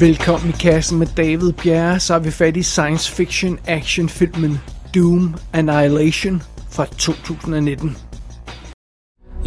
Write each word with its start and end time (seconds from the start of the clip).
Velkommen 0.00 0.48
i 0.48 0.52
kassen 0.52 0.98
med 0.98 1.06
David 1.16 1.52
Bjerre, 1.52 2.00
så 2.00 2.14
er 2.14 2.18
vi 2.18 2.30
fat 2.30 2.56
i 2.56 2.62
science 2.62 3.12
fiction 3.12 3.58
action 3.66 4.08
filmen 4.08 4.60
Doom 4.94 5.34
Annihilation 5.52 6.42
fra 6.70 6.86
2019. 6.86 7.96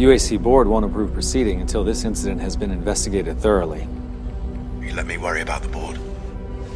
UAC 0.00 0.42
board 0.42 0.66
won't 0.66 0.84
approve 0.84 1.12
proceeding 1.12 1.60
until 1.60 1.84
this 1.84 2.04
incident 2.04 2.40
has 2.40 2.56
been 2.56 2.70
investigated 2.70 3.34
thoroughly. 3.42 3.86
You 4.82 4.96
let 4.96 5.06
me 5.06 5.18
worry 5.18 5.40
about 5.40 5.62
the 5.62 5.68
board. 5.68 6.00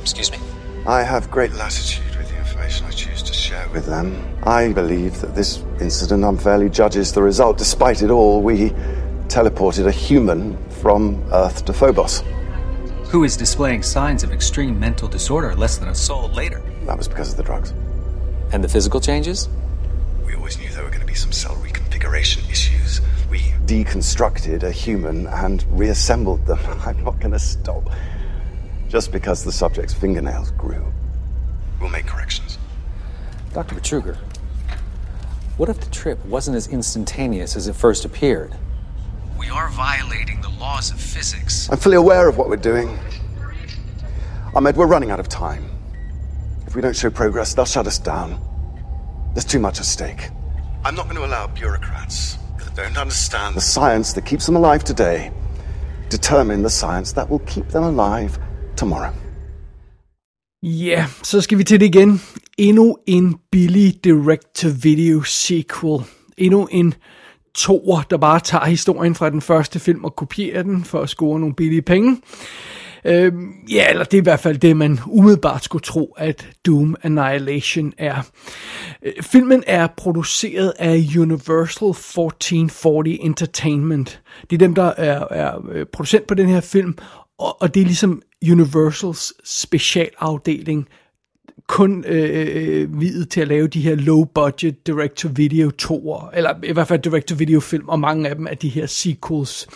Excuse 0.02 0.32
me? 0.32 0.38
I 1.00 1.04
have 1.04 1.30
great 1.30 1.52
latitude 1.52 2.16
with 2.18 2.28
the 2.28 2.38
information 2.38 2.86
I 2.88 2.92
choose 2.92 3.22
to 3.22 3.32
share 3.32 3.68
with 3.74 3.86
them. 3.86 4.06
I 4.60 4.72
believe 4.72 5.12
that 5.20 5.34
this 5.34 5.64
incident 5.80 6.24
unfairly 6.24 6.68
judges 6.68 7.12
the 7.12 7.22
result. 7.22 7.58
Despite 7.58 8.04
it 8.04 8.10
all, 8.10 8.42
we 8.42 8.72
teleported 9.28 9.86
a 9.86 10.08
human 10.08 10.56
from 10.82 11.22
Earth 11.32 11.64
to 11.64 11.72
Phobos. 11.72 12.22
Who 13.12 13.24
is 13.24 13.36
displaying 13.36 13.82
signs 13.82 14.22
of 14.22 14.32
extreme 14.32 14.80
mental 14.80 15.06
disorder 15.06 15.54
less 15.54 15.76
than 15.76 15.90
a 15.90 15.94
soul 15.94 16.30
later? 16.30 16.62
That 16.86 16.96
was 16.96 17.08
because 17.08 17.30
of 17.30 17.36
the 17.36 17.42
drugs. 17.42 17.74
And 18.52 18.64
the 18.64 18.68
physical 18.70 19.02
changes? 19.02 19.50
We 20.24 20.34
always 20.34 20.56
knew 20.56 20.70
there 20.70 20.82
were 20.82 20.88
going 20.88 21.02
to 21.02 21.06
be 21.06 21.12
some 21.12 21.30
cell 21.30 21.54
reconfiguration 21.56 22.50
issues. 22.50 23.02
We 23.30 23.40
deconstructed 23.66 24.62
a 24.62 24.72
human 24.72 25.26
and 25.26 25.62
reassembled 25.78 26.46
them. 26.46 26.58
I'm 26.86 27.04
not 27.04 27.20
going 27.20 27.32
to 27.32 27.38
stop 27.38 27.86
just 28.88 29.12
because 29.12 29.44
the 29.44 29.52
subject's 29.52 29.92
fingernails 29.92 30.50
grew. 30.52 30.90
We'll 31.82 31.90
make 31.90 32.06
corrections. 32.06 32.56
Dr. 33.52 33.74
Petruger, 33.74 34.16
what 35.58 35.68
if 35.68 35.78
the 35.80 35.90
trip 35.90 36.24
wasn't 36.24 36.56
as 36.56 36.66
instantaneous 36.66 37.56
as 37.56 37.68
it 37.68 37.76
first 37.76 38.06
appeared? 38.06 38.56
We 39.38 39.50
are 39.50 39.68
violating 39.68 40.40
the 40.40 40.41
laws 40.62 40.92
of 40.92 41.00
physics. 41.00 41.68
I'm 41.70 41.78
fully 41.78 41.96
aware 41.96 42.28
of 42.28 42.38
what 42.38 42.48
we're 42.48 42.64
doing. 42.72 42.88
Ahmed, 44.54 44.76
we're 44.76 44.92
running 44.96 45.10
out 45.10 45.20
of 45.20 45.28
time. 45.28 45.64
If 46.66 46.76
we 46.76 46.82
don't 46.82 46.96
show 47.02 47.10
progress, 47.10 47.54
they'll 47.54 47.72
shut 47.76 47.86
us 47.86 47.98
down. 47.98 48.28
There's 49.34 49.48
too 49.54 49.58
much 49.58 49.80
at 49.80 49.86
stake. 49.86 50.22
I'm 50.84 50.94
not 50.94 51.04
going 51.08 51.16
to 51.16 51.26
allow 51.30 51.46
bureaucrats 51.48 52.38
that 52.58 52.76
don't 52.76 52.96
understand 52.96 53.56
the 53.56 53.60
science 53.60 54.12
that 54.14 54.24
keeps 54.24 54.46
them 54.46 54.56
alive 54.56 54.84
today 54.84 55.32
determine 56.08 56.62
the 56.62 56.70
science 56.70 57.12
that 57.14 57.28
will 57.30 57.42
keep 57.52 57.66
them 57.68 57.84
alive 57.84 58.38
tomorrow. 58.76 59.12
Ja, 60.62 61.06
så 61.22 61.40
skal 61.40 61.58
vi 61.58 61.64
til 61.64 61.80
det 61.80 61.86
igen. 61.86 62.20
Endnu 62.58 62.96
en 63.06 63.38
billig 63.52 64.04
direct-to-video 64.04 65.22
sequel. 65.22 66.04
Endnu 66.38 66.68
en 66.70 66.94
toer, 67.54 68.02
der 68.10 68.16
bare 68.16 68.40
tager 68.40 68.64
historien 68.64 69.14
fra 69.14 69.30
den 69.30 69.40
første 69.40 69.78
film 69.78 70.04
og 70.04 70.16
kopierer 70.16 70.62
den 70.62 70.84
for 70.84 71.00
at 71.00 71.08
score 71.08 71.40
nogle 71.40 71.54
billige 71.54 71.82
penge. 71.82 72.16
Øh, 73.04 73.32
ja, 73.70 73.90
eller 73.90 74.04
det 74.04 74.14
er 74.14 74.22
i 74.22 74.22
hvert 74.22 74.40
fald 74.40 74.58
det, 74.58 74.76
man 74.76 74.98
umiddelbart 75.06 75.64
skulle 75.64 75.82
tro, 75.82 76.14
at 76.18 76.48
Doom 76.66 76.96
Annihilation 77.02 77.92
er. 77.98 78.22
Øh, 79.02 79.12
filmen 79.22 79.64
er 79.66 79.86
produceret 79.96 80.72
af 80.78 80.94
Universal 81.18 81.88
1440 81.88 83.24
Entertainment. 83.24 84.20
Det 84.50 84.56
er 84.56 84.58
dem, 84.58 84.74
der 84.74 84.92
er, 84.96 85.26
er 85.30 85.68
øh, 85.72 85.86
producent 85.92 86.26
på 86.26 86.34
den 86.34 86.48
her 86.48 86.60
film, 86.60 86.98
og, 87.38 87.62
og 87.62 87.74
det 87.74 87.80
er 87.80 87.84
ligesom 87.84 88.22
Universals 88.50 89.32
specialafdeling, 89.44 90.88
kun 91.72 92.04
øh, 92.06 92.46
øh 92.56 93.00
videt 93.00 93.28
til 93.28 93.40
at 93.40 93.48
lave 93.48 93.66
de 93.66 93.80
her 93.80 93.94
low-budget 93.94 94.86
direct-to-video 94.86 95.70
toer, 95.70 96.30
eller 96.34 96.54
i 96.64 96.72
hvert 96.72 96.88
fald 96.88 97.02
direct-to-video 97.02 97.60
film, 97.60 97.88
og 97.88 98.00
mange 98.00 98.28
af 98.28 98.36
dem 98.36 98.46
er 98.46 98.54
de 98.54 98.68
her 98.68 98.86
sequels. 98.86 99.66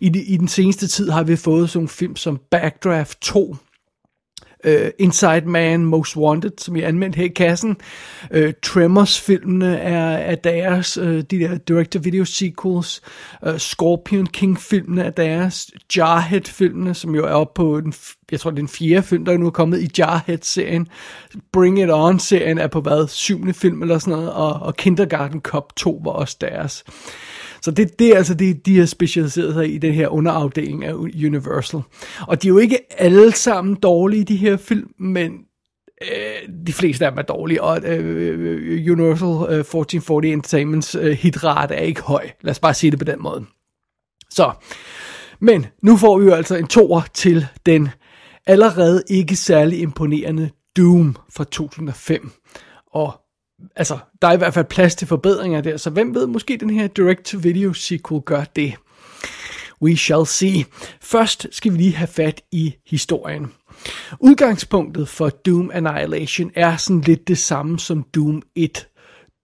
I, 0.00 0.08
de, 0.08 0.22
I 0.22 0.36
den 0.36 0.48
seneste 0.48 0.86
tid 0.86 1.10
har 1.10 1.22
vi 1.22 1.36
fået 1.36 1.70
sådan 1.70 1.78
nogle 1.78 1.88
film 1.88 2.16
som 2.16 2.40
Backdraft 2.50 3.20
2, 3.20 3.56
Uh, 4.66 4.88
Inside 4.98 5.46
Man, 5.46 5.84
Most 5.84 6.16
Wanted, 6.16 6.50
som 6.58 6.76
jeg 6.76 6.88
anmeldt 6.88 7.16
her 7.16 7.24
i 7.24 7.28
kassen. 7.28 7.76
Uh, 8.36 8.50
Tremors-filmene 8.62 9.76
er, 9.76 10.16
er 10.16 10.34
deres, 10.34 10.98
uh, 10.98 11.06
de 11.06 11.22
der 11.22 11.58
director-video 11.58 12.24
sequels. 12.24 13.02
Uh, 13.46 13.56
Scorpion 13.56 14.26
King-filmene 14.26 15.02
er 15.02 15.10
deres. 15.10 15.70
Jarhead-filmene, 15.96 16.94
som 16.94 17.14
jo 17.14 17.24
er 17.24 17.32
oppe 17.32 17.52
på, 17.54 17.80
den, 17.80 17.94
jeg 18.30 18.40
tror 18.40 18.50
det 18.50 18.58
er 18.58 18.62
den 18.62 18.68
fjerde 18.68 19.02
film, 19.02 19.24
der 19.24 19.32
er 19.32 19.36
nu 19.36 19.46
er 19.46 19.50
kommet 19.50 19.80
i 19.80 19.90
Jarhead-serien. 19.98 20.88
Bring 21.52 21.82
It 21.82 21.90
On-serien 21.90 22.58
er 22.58 22.66
på 22.66 22.80
hvad, 22.80 23.08
syvende 23.08 23.54
film 23.54 23.82
eller 23.82 23.98
sådan 23.98 24.12
noget, 24.12 24.32
og, 24.32 24.52
og 24.52 24.76
Kindergarten 24.76 25.40
Cop 25.40 25.76
2 25.76 26.00
var 26.04 26.10
også 26.10 26.36
deres. 26.40 26.84
Så 27.62 27.70
det, 27.70 27.98
det 27.98 28.08
er 28.08 28.16
altså 28.16 28.34
det, 28.34 28.66
de 28.66 28.78
har 28.78 28.86
specialiseret 28.86 29.54
sig 29.54 29.74
i 29.74 29.78
den 29.78 29.92
her 29.92 30.08
underafdeling 30.08 30.84
af 30.84 30.92
Universal. 30.94 31.80
Og 32.28 32.42
de 32.42 32.48
er 32.48 32.50
jo 32.50 32.58
ikke 32.58 32.78
alle 33.00 33.32
sammen 33.32 33.74
dårlige, 33.74 34.24
de 34.24 34.36
her 34.36 34.56
film, 34.56 34.90
men 34.98 35.32
øh, 36.02 36.66
de 36.66 36.72
fleste 36.72 37.06
af 37.06 37.12
dem 37.12 37.18
er 37.18 37.22
dårlige, 37.22 37.62
og 37.62 37.82
øh, 37.84 38.40
øh 38.40 38.92
Universal 38.92 39.54
øh, 39.54 39.60
1440 39.60 40.32
Entertainments 40.32 40.94
øh, 40.94 41.12
hitrate 41.12 41.74
er 41.74 41.82
ikke 41.82 42.02
høj. 42.02 42.30
Lad 42.40 42.50
os 42.50 42.58
bare 42.58 42.74
sige 42.74 42.90
det 42.90 42.98
på 42.98 43.04
den 43.04 43.22
måde. 43.22 43.44
Så, 44.30 44.52
men 45.40 45.66
nu 45.82 45.96
får 45.96 46.18
vi 46.18 46.24
jo 46.24 46.32
altså 46.32 46.56
en 46.56 46.66
toer 46.66 47.02
til 47.14 47.46
den 47.66 47.88
allerede 48.46 49.02
ikke 49.08 49.36
særlig 49.36 49.80
imponerende 49.80 50.50
Doom 50.76 51.16
fra 51.30 51.44
2005. 51.44 52.30
Og 52.92 53.20
altså, 53.76 53.98
der 54.22 54.28
er 54.28 54.32
i 54.32 54.36
hvert 54.36 54.54
fald 54.54 54.64
plads 54.64 54.94
til 54.94 55.08
forbedringer 55.08 55.60
der, 55.60 55.76
så 55.76 55.90
hvem 55.90 56.14
ved, 56.14 56.26
måske 56.26 56.56
den 56.56 56.70
her 56.70 56.86
direct-to-video 56.86 57.72
sequel 57.72 58.22
gør 58.22 58.44
det. 58.44 58.74
We 59.82 59.96
shall 59.96 60.26
see. 60.26 60.64
Først 61.00 61.46
skal 61.50 61.72
vi 61.72 61.76
lige 61.76 61.94
have 61.94 62.08
fat 62.08 62.42
i 62.52 62.74
historien. 62.86 63.52
Udgangspunktet 64.20 65.08
for 65.08 65.28
Doom 65.28 65.70
Annihilation 65.74 66.50
er 66.54 66.76
sådan 66.76 67.00
lidt 67.00 67.28
det 67.28 67.38
samme 67.38 67.78
som 67.78 68.02
Doom 68.14 68.42
1. 68.54 68.88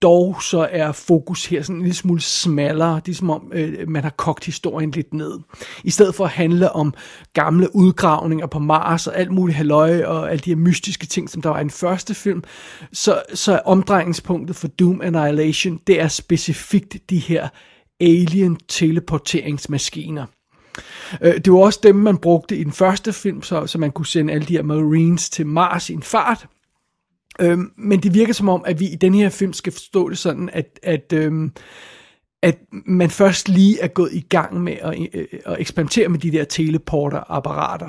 Dog 0.02 0.42
så 0.42 0.68
er 0.70 0.92
fokus 0.92 1.46
her 1.46 1.62
sådan 1.62 1.76
en 1.76 1.82
lille 1.82 1.96
smule 1.96 2.20
smallere. 2.20 3.00
Det 3.06 3.12
er 3.12 3.16
som 3.16 3.30
om, 3.30 3.52
øh, 3.54 3.88
man 3.88 4.02
har 4.02 4.10
kogt 4.10 4.44
historien 4.44 4.90
lidt 4.90 5.14
ned. 5.14 5.38
I 5.84 5.90
stedet 5.90 6.14
for 6.14 6.24
at 6.24 6.30
handle 6.30 6.72
om 6.72 6.94
gamle 7.32 7.76
udgravninger 7.76 8.46
på 8.46 8.58
Mars 8.58 9.06
og 9.06 9.18
alt 9.18 9.30
muligt 9.30 9.56
halløj 9.56 10.02
og 10.04 10.30
alle 10.30 10.40
de 10.40 10.50
her 10.50 10.56
mystiske 10.56 11.06
ting, 11.06 11.30
som 11.30 11.42
der 11.42 11.50
var 11.50 11.58
i 11.58 11.62
den 11.62 11.70
første 11.70 12.14
film, 12.14 12.42
så, 12.92 13.22
så 13.34 13.52
er 13.52 13.58
omdrejningspunktet 13.58 14.56
for 14.56 14.68
Doom 14.68 15.00
Annihilation, 15.00 15.80
det 15.86 16.00
er 16.00 16.08
specifikt 16.08 16.96
de 17.10 17.18
her 17.18 17.48
alien 18.00 18.58
teleporteringsmaskiner. 18.68 20.26
Øh, 21.20 21.34
det 21.34 21.52
var 21.52 21.58
også 21.58 21.80
dem, 21.82 21.96
man 21.96 22.18
brugte 22.18 22.56
i 22.56 22.64
den 22.64 22.72
første 22.72 23.12
film, 23.12 23.42
så, 23.42 23.66
så 23.66 23.78
man 23.78 23.90
kunne 23.90 24.06
sende 24.06 24.32
alle 24.32 24.46
de 24.46 24.52
her 24.52 24.62
Marines 24.62 25.30
til 25.30 25.46
Mars 25.46 25.90
i 25.90 25.92
en 25.92 26.02
fart. 26.02 26.46
Øhm, 27.40 27.72
men 27.76 28.00
det 28.02 28.14
virker 28.14 28.32
som 28.32 28.48
om, 28.48 28.64
at 28.66 28.80
vi 28.80 28.88
i 28.88 28.96
den 28.96 29.14
her 29.14 29.28
film 29.28 29.52
skal 29.52 29.72
forstå 29.72 30.08
det 30.08 30.18
sådan, 30.18 30.50
at, 30.52 30.78
at, 30.82 31.12
øhm, 31.14 31.52
at 32.42 32.58
man 32.86 33.10
først 33.10 33.48
lige 33.48 33.80
er 33.80 33.88
gået 33.88 34.12
i 34.12 34.20
gang 34.20 34.60
med 34.60 34.76
at, 34.80 34.98
øh, 35.14 35.26
at 35.46 35.56
eksperimentere 35.58 36.08
med 36.08 36.18
de 36.18 36.32
der 36.32 36.44
teleporter-apparater. 36.44 37.88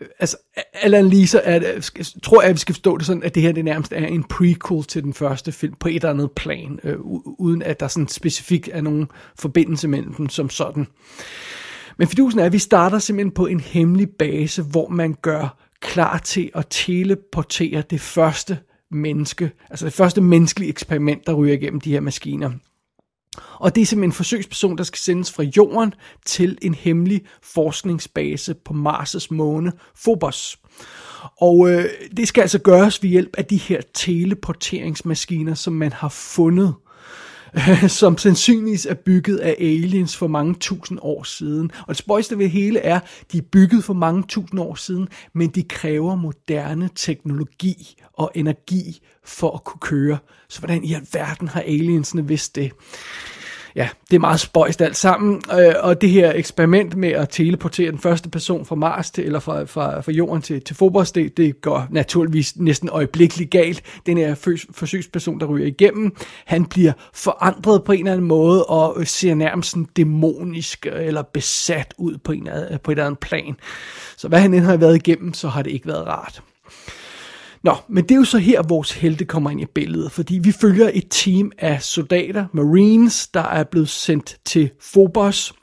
Øh, 0.00 0.06
altså, 0.18 0.36
Alan 0.74 1.08
Lisa 1.08 1.40
er, 1.44 1.90
tror 2.22 2.42
jeg, 2.42 2.48
at 2.48 2.54
vi 2.54 2.58
skal 2.58 2.74
forstå 2.74 2.98
det 2.98 3.06
sådan, 3.06 3.22
at 3.22 3.34
det 3.34 3.42
her 3.42 3.52
det 3.52 3.64
nærmest 3.64 3.92
er 3.92 4.06
en 4.06 4.24
prequel 4.24 4.84
til 4.84 5.02
den 5.02 5.14
første 5.14 5.52
film 5.52 5.74
på 5.80 5.88
et 5.88 5.94
eller 5.94 6.10
andet 6.10 6.30
plan, 6.32 6.80
øh, 6.84 6.96
uden 7.38 7.62
at 7.62 7.80
der 7.80 7.88
sådan 7.88 8.08
specifikt 8.08 8.68
er 8.72 8.80
nogen 8.80 9.08
forbindelse 9.38 9.88
mellem 9.88 10.14
dem 10.14 10.28
som 10.28 10.50
sådan. 10.50 10.86
Men 11.98 12.08
fidusen 12.08 12.40
er, 12.40 12.44
at 12.44 12.52
vi 12.52 12.58
starter 12.58 12.98
simpelthen 12.98 13.30
på 13.30 13.46
en 13.46 13.60
hemmelig 13.60 14.08
base, 14.18 14.62
hvor 14.62 14.88
man 14.88 15.16
gør 15.22 15.58
klar 15.80 16.18
til 16.18 16.50
at 16.54 16.66
teleportere 16.70 17.82
det 17.90 18.00
første 18.00 18.58
menneske, 18.90 19.50
altså 19.70 19.84
det 19.84 19.92
første 19.92 20.20
menneskelige 20.20 20.70
eksperiment, 20.70 21.26
der 21.26 21.32
ryger 21.32 21.54
igennem 21.54 21.80
de 21.80 21.90
her 21.90 22.00
maskiner. 22.00 22.50
Og 23.54 23.74
det 23.74 23.82
er 23.82 23.86
simpelthen 23.86 24.08
en 24.08 24.14
forsøgsperson, 24.14 24.78
der 24.78 24.84
skal 24.84 24.98
sendes 24.98 25.32
fra 25.32 25.42
jorden 25.42 25.94
til 26.26 26.58
en 26.62 26.74
hemmelig 26.74 27.20
forskningsbase 27.42 28.54
på 28.54 28.74
Mars' 28.74 29.26
måne, 29.30 29.72
Phobos. 30.02 30.58
Og 31.40 31.70
øh, 31.70 31.84
det 32.16 32.28
skal 32.28 32.42
altså 32.42 32.58
gøres 32.58 33.02
ved 33.02 33.10
hjælp 33.10 33.36
af 33.38 33.44
de 33.44 33.56
her 33.56 33.80
teleporteringsmaskiner, 33.94 35.54
som 35.54 35.72
man 35.72 35.92
har 35.92 36.08
fundet 36.08 36.74
som 38.00 38.18
sandsynligvis 38.18 38.86
er 38.86 38.94
bygget 38.94 39.36
af 39.36 39.56
aliens 39.58 40.16
for 40.16 40.26
mange 40.26 40.54
tusind 40.54 40.98
år 41.02 41.22
siden. 41.22 41.70
Og 41.80 41.88
det 41.88 41.96
spøjste 41.96 42.38
ved 42.38 42.48
hele 42.48 42.78
er, 42.78 43.00
de 43.32 43.38
er 43.38 43.42
bygget 43.42 43.84
for 43.84 43.94
mange 43.94 44.22
tusind 44.28 44.60
år 44.60 44.74
siden, 44.74 45.08
men 45.32 45.48
de 45.48 45.62
kræver 45.62 46.14
moderne 46.14 46.90
teknologi 46.94 47.96
og 48.12 48.30
energi 48.34 49.00
for 49.24 49.50
at 49.50 49.64
kunne 49.64 49.80
køre. 49.80 50.18
Så 50.48 50.58
hvordan 50.58 50.84
i 50.84 50.94
alverden 50.94 51.48
har 51.48 51.60
aliensene 51.60 52.28
vidst 52.28 52.56
det? 52.56 52.72
Ja, 53.76 53.88
det 54.10 54.16
er 54.16 54.20
meget 54.20 54.40
spøjst 54.40 54.82
alt 54.82 54.96
sammen, 54.96 55.42
øh, 55.52 55.74
og 55.80 56.00
det 56.00 56.10
her 56.10 56.32
eksperiment 56.34 56.96
med 56.96 57.08
at 57.08 57.28
teleportere 57.28 57.90
den 57.90 57.98
første 57.98 58.28
person 58.28 58.66
fra 58.66 58.74
Mars 58.74 59.10
til, 59.10 59.24
eller 59.24 59.40
fra, 59.40 59.64
fra, 59.64 60.00
fra 60.00 60.12
Jorden 60.12 60.42
til, 60.42 60.62
til 60.62 60.74
Phobos, 60.74 61.12
det, 61.12 61.36
det 61.36 61.60
går 61.60 61.86
naturligvis 61.90 62.56
næsten 62.56 62.88
øjeblikkeligt 62.88 63.50
galt. 63.50 63.82
Den 64.06 64.18
her 64.18 64.34
forsøgsperson, 64.70 65.40
der 65.40 65.46
ryger 65.46 65.66
igennem, 65.66 66.16
han 66.44 66.64
bliver 66.64 66.92
forandret 67.14 67.84
på 67.84 67.92
en 67.92 67.98
eller 67.98 68.12
anden 68.12 68.26
måde, 68.26 68.64
og 68.64 69.06
ser 69.06 69.34
nærmest 69.34 69.70
sådan 69.70 69.88
dæmonisk 69.96 70.86
øh, 70.92 71.06
eller 71.06 71.22
besat 71.22 71.94
ud 71.98 72.18
på, 72.18 72.32
en, 72.32 72.48
på 72.84 72.90
et 72.90 72.94
eller 72.94 73.06
andet 73.06 73.18
plan. 73.18 73.56
Så 74.16 74.28
hvad 74.28 74.40
han 74.40 74.54
end 74.54 74.64
har 74.64 74.76
været 74.76 74.96
igennem, 74.96 75.34
så 75.34 75.48
har 75.48 75.62
det 75.62 75.70
ikke 75.70 75.86
været 75.86 76.06
rart. 76.06 76.42
Nå, 77.64 77.76
men 77.88 78.04
det 78.04 78.10
er 78.10 78.16
jo 78.16 78.24
så 78.24 78.38
her, 78.38 78.62
vores 78.62 78.92
helte 78.92 79.24
kommer 79.24 79.50
ind 79.50 79.60
i 79.60 79.66
billedet, 79.74 80.12
fordi 80.12 80.38
vi 80.38 80.52
følger 80.52 80.90
et 80.94 81.06
team 81.10 81.52
af 81.58 81.82
soldater, 81.82 82.46
marines, 82.52 83.28
der 83.28 83.42
er 83.42 83.64
blevet 83.64 83.88
sendt 83.88 84.36
til 84.44 84.70
Phobos, 84.92 85.54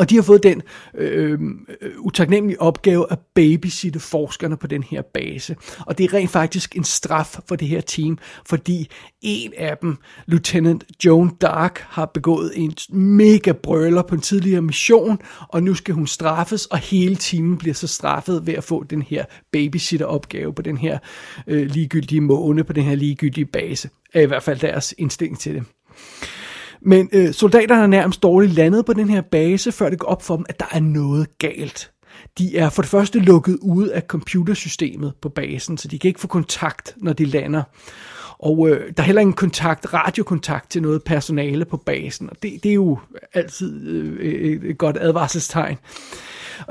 og 0.00 0.10
de 0.10 0.14
har 0.14 0.22
fået 0.22 0.42
den 0.42 0.62
øh, 0.94 1.40
øh, 1.80 1.90
utaknemmelige 1.98 2.60
opgave 2.60 3.06
at 3.10 3.18
babysitte 3.34 4.00
forskerne 4.00 4.56
på 4.56 4.66
den 4.66 4.82
her 4.82 5.02
base. 5.14 5.56
Og 5.86 5.98
det 5.98 6.04
er 6.04 6.14
rent 6.14 6.30
faktisk 6.30 6.76
en 6.76 6.84
straf 6.84 7.38
for 7.48 7.56
det 7.56 7.68
her 7.68 7.80
team, 7.80 8.18
fordi 8.46 8.90
en 9.22 9.52
af 9.58 9.76
dem, 9.76 9.96
Lieutenant 10.26 10.84
Joan 11.04 11.30
Dark, 11.40 11.84
har 11.88 12.06
begået 12.06 12.52
en 12.56 12.74
mega 12.92 13.52
brøler 13.52 14.02
på 14.02 14.14
en 14.14 14.20
tidligere 14.20 14.62
mission, 14.62 15.18
og 15.48 15.62
nu 15.62 15.74
skal 15.74 15.94
hun 15.94 16.06
straffes, 16.06 16.66
og 16.66 16.78
hele 16.78 17.16
teamet 17.16 17.58
bliver 17.58 17.74
så 17.74 17.86
straffet 17.86 18.46
ved 18.46 18.54
at 18.54 18.64
få 18.64 18.84
den 18.84 19.02
her 19.02 19.24
babysitter-opgave 19.52 20.54
på 20.54 20.62
den 20.62 20.76
her 20.76 20.98
øh, 21.46 21.66
ligegyldige 21.66 22.20
måne, 22.20 22.64
på 22.64 22.72
den 22.72 22.84
her 22.84 22.94
ligegyldige 22.94 23.46
base. 23.46 23.90
Er 24.14 24.20
i 24.20 24.26
hvert 24.26 24.42
fald 24.42 24.60
deres 24.60 24.94
indstilling 24.98 25.38
til 25.38 25.54
det. 25.54 25.64
Men 26.82 27.08
øh, 27.12 27.32
soldaterne 27.32 27.82
er 27.82 27.86
nærmest 27.86 28.22
dårligt 28.22 28.52
landet 28.52 28.86
på 28.86 28.92
den 28.92 29.08
her 29.08 29.20
base, 29.20 29.72
før 29.72 29.90
det 29.90 29.98
går 29.98 30.08
op 30.08 30.22
for 30.22 30.36
dem, 30.36 30.44
at 30.48 30.60
der 30.60 30.66
er 30.70 30.80
noget 30.80 31.38
galt. 31.38 31.90
De 32.38 32.56
er 32.56 32.68
for 32.68 32.82
det 32.82 32.90
første 32.90 33.18
lukket 33.18 33.58
ude 33.62 33.94
af 33.94 34.02
computersystemet 34.02 35.12
på 35.22 35.28
basen, 35.28 35.78
så 35.78 35.88
de 35.88 35.98
kan 35.98 36.08
ikke 36.08 36.20
få 36.20 36.26
kontakt, 36.26 36.94
når 36.96 37.12
de 37.12 37.24
lander. 37.24 37.62
Og 38.38 38.68
øh, 38.68 38.92
der 38.96 39.02
er 39.02 39.06
heller 39.06 39.20
ingen 39.20 39.34
kontakt, 39.34 39.94
radiokontakt 39.94 40.70
til 40.70 40.82
noget 40.82 41.04
personale 41.04 41.64
på 41.64 41.76
basen, 41.76 42.30
og 42.30 42.36
det, 42.42 42.62
det 42.62 42.70
er 42.70 42.74
jo 42.74 42.98
altid 43.34 43.88
øh, 43.88 44.70
et 44.70 44.78
godt 44.78 44.96
advarselstegn. 45.00 45.78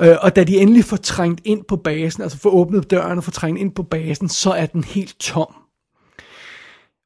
Øh, 0.00 0.16
og 0.20 0.36
da 0.36 0.44
de 0.44 0.56
endelig 0.56 0.84
får 0.84 0.96
trængt 0.96 1.40
ind 1.44 1.64
på 1.64 1.76
basen, 1.76 2.22
altså 2.22 2.38
får 2.38 2.50
åbnet 2.50 2.90
døren 2.90 3.18
og 3.18 3.24
får 3.24 3.32
trængt 3.32 3.60
ind 3.60 3.72
på 3.72 3.82
basen, 3.82 4.28
så 4.28 4.50
er 4.50 4.66
den 4.66 4.84
helt 4.84 5.16
tom. 5.20 5.54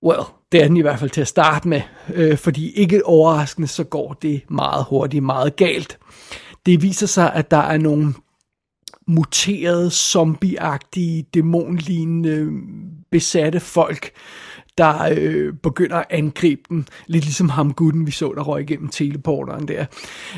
Well, 0.02 0.22
det 0.54 0.62
er 0.62 0.68
den 0.68 0.76
i 0.76 0.80
hvert 0.80 0.98
fald 0.98 1.10
til 1.10 1.20
at 1.20 1.28
starte 1.28 1.68
med, 1.68 1.80
øh, 2.14 2.38
fordi 2.38 2.70
ikke 2.70 3.06
overraskende, 3.06 3.68
så 3.68 3.84
går 3.84 4.12
det 4.22 4.42
meget 4.50 4.84
hurtigt, 4.88 5.24
meget 5.24 5.56
galt. 5.56 5.98
Det 6.66 6.82
viser 6.82 7.06
sig, 7.06 7.32
at 7.32 7.50
der 7.50 7.56
er 7.56 7.78
nogle 7.78 8.14
muterede, 9.06 9.90
zombieagtige, 9.90 11.22
dæmonlignende, 11.34 12.50
besatte 13.10 13.60
folk, 13.60 14.10
der 14.78 15.14
øh, 15.16 15.54
begynder 15.54 15.96
at 15.96 16.06
angribe 16.10 16.62
dem, 16.68 16.86
lidt 17.06 17.24
ligesom 17.24 17.48
ham 17.48 17.72
gutten, 17.72 18.06
vi 18.06 18.10
så, 18.10 18.32
der 18.36 18.42
røg 18.42 18.62
igennem 18.62 18.88
teleporteren 18.88 19.68
der. 19.68 19.84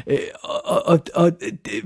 Øh, 0.06 0.18
og, 0.42 0.86
og, 0.86 1.00
og 1.14 1.32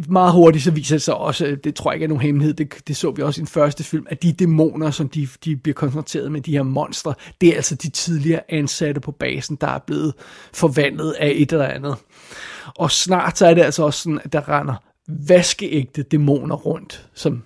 meget 0.08 0.32
hurtigt 0.32 0.64
så 0.64 0.70
viser 0.70 0.94
det 0.94 1.02
sig 1.02 1.14
også, 1.14 1.56
det 1.64 1.74
tror 1.74 1.90
jeg 1.90 1.96
ikke 1.96 2.04
er 2.04 2.08
nogen 2.08 2.22
hemmelighed, 2.22 2.54
det, 2.54 2.74
det 2.88 2.96
så 2.96 3.10
vi 3.10 3.22
også 3.22 3.40
i 3.40 3.42
den 3.42 3.48
første 3.48 3.84
film, 3.84 4.06
at 4.10 4.22
de 4.22 4.32
dæmoner, 4.32 4.90
som 4.90 5.08
de, 5.08 5.28
de 5.44 5.56
bliver 5.56 5.74
konfronteret 5.74 6.32
med, 6.32 6.40
de 6.40 6.52
her 6.52 6.62
monstre, 6.62 7.14
det 7.40 7.48
er 7.48 7.56
altså 7.56 7.74
de 7.74 7.90
tidligere 7.90 8.40
ansatte 8.48 9.00
på 9.00 9.12
basen, 9.12 9.56
der 9.60 9.66
er 9.66 9.78
blevet 9.78 10.14
forvandlet 10.52 11.12
af 11.12 11.32
et 11.34 11.52
eller 11.52 11.66
andet. 11.66 11.96
Og 12.76 12.90
snart 12.90 13.38
så 13.38 13.46
er 13.46 13.54
det 13.54 13.62
altså 13.62 13.82
også 13.82 14.02
sådan, 14.02 14.20
at 14.24 14.32
der 14.32 14.48
render 14.48 14.74
vaskeægte 15.08 16.02
dæmoner 16.02 16.56
rundt, 16.56 17.08
som 17.14 17.42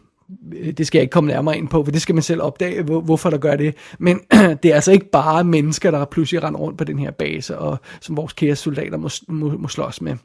det 0.78 0.86
skal 0.86 0.98
jeg 0.98 1.02
ikke 1.02 1.12
komme 1.12 1.30
nærmere 1.30 1.58
ind 1.58 1.68
på, 1.68 1.84
for 1.84 1.92
det 1.92 2.02
skal 2.02 2.14
man 2.14 2.22
selv 2.22 2.42
opdage, 2.42 2.82
hvor, 2.82 3.00
hvorfor 3.00 3.30
der 3.30 3.38
gør 3.38 3.56
det. 3.56 3.74
Men 3.98 4.20
det 4.62 4.64
er 4.64 4.74
altså 4.74 4.92
ikke 4.92 5.10
bare 5.10 5.44
mennesker, 5.44 5.90
der 5.90 6.04
pludselig 6.04 6.42
render 6.42 6.60
rundt 6.60 6.78
på 6.78 6.84
den 6.84 6.98
her 6.98 7.10
base, 7.10 7.58
og 7.58 7.78
som 8.00 8.16
vores 8.16 8.32
kære 8.32 8.56
soldater 8.56 8.96
må, 8.96 9.08
må, 9.28 9.56
må 9.58 9.68
slås 9.68 10.00
med. 10.00 10.16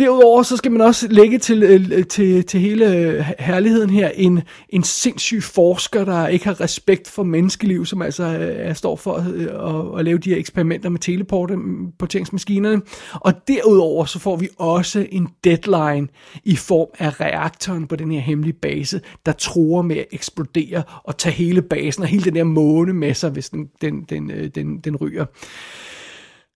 Derudover 0.00 0.42
så 0.42 0.56
skal 0.56 0.72
man 0.72 0.80
også 0.80 1.08
lægge 1.08 1.38
til, 1.38 1.62
øh, 1.62 1.90
øh, 1.92 2.06
til, 2.06 2.44
til 2.44 2.60
hele 2.60 2.96
øh, 2.96 3.24
herligheden 3.38 3.90
her 3.90 4.08
en, 4.08 4.42
en 4.68 4.82
sindssyg 4.82 5.42
forsker, 5.42 6.04
der 6.04 6.28
ikke 6.28 6.44
har 6.44 6.60
respekt 6.60 7.08
for 7.08 7.22
menneskeliv, 7.22 7.86
som 7.86 8.02
altså 8.02 8.24
er, 8.40 8.72
står 8.72 8.96
for 8.96 9.14
at, 9.14 9.26
at, 9.36 9.98
at 9.98 10.04
lave 10.04 10.18
de 10.18 10.30
her 10.30 10.36
eksperimenter 10.36 10.88
med 10.88 10.98
teleporteringsmaskinerne. 10.98 12.76
Mm, 12.76 12.82
og 13.14 13.32
derudover 13.48 14.04
så 14.04 14.18
får 14.18 14.36
vi 14.36 14.48
også 14.58 15.06
en 15.10 15.28
deadline 15.44 16.08
i 16.44 16.56
form 16.56 16.88
af 16.98 17.20
reaktoren 17.20 17.86
på 17.86 17.96
den 17.96 18.12
her 18.12 18.20
hemmelige 18.20 18.52
base, 18.62 19.00
der 19.26 19.32
tror 19.32 19.82
med 19.82 19.96
at 19.96 20.06
eksplodere 20.12 20.82
og 21.04 21.16
tage 21.16 21.34
hele 21.34 21.62
basen 21.62 22.02
og 22.02 22.08
hele 22.08 22.24
den 22.24 22.34
der 22.34 22.44
måne 22.44 22.92
med 22.92 23.14
sig, 23.14 23.30
hvis 23.30 23.48
den, 23.48 23.70
den, 23.80 24.02
den, 24.02 24.50
den, 24.54 24.78
den 24.78 24.96
ryger. 24.96 25.24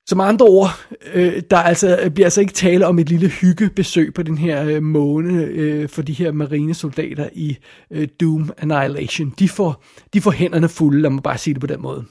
Som 0.07 0.21
andre 0.21 0.47
ord, 0.47 0.71
øh, 1.15 1.43
der 1.51 1.57
altså, 1.57 1.99
øh, 2.05 2.11
bliver 2.11 2.27
altså 2.27 2.41
ikke 2.41 2.53
tale 2.53 2.87
om 2.87 2.99
et 2.99 3.09
lille 3.09 3.29
hyggebesøg 3.29 4.15
på 4.15 4.23
den 4.23 4.39
her 4.39 4.65
øh, 4.65 4.83
måne 4.83 5.45
øh, 5.45 5.89
for 5.89 6.03
de 6.03 6.13
her 6.13 6.33
marinesoldater 6.33 7.29
i 7.33 7.59
øh, 7.91 8.09
Doom 8.21 8.51
Annihilation. 8.59 9.35
De 9.39 9.49
får, 9.49 9.83
de 10.15 10.21
får 10.21 10.31
hænderne 10.31 10.69
fulde, 10.69 11.03
lad 11.03 11.11
mig 11.11 11.23
bare 11.23 11.39
sige 11.39 11.55
det 11.55 11.61
på 11.61 11.67
den 11.67 11.83
måde. 11.83 12.05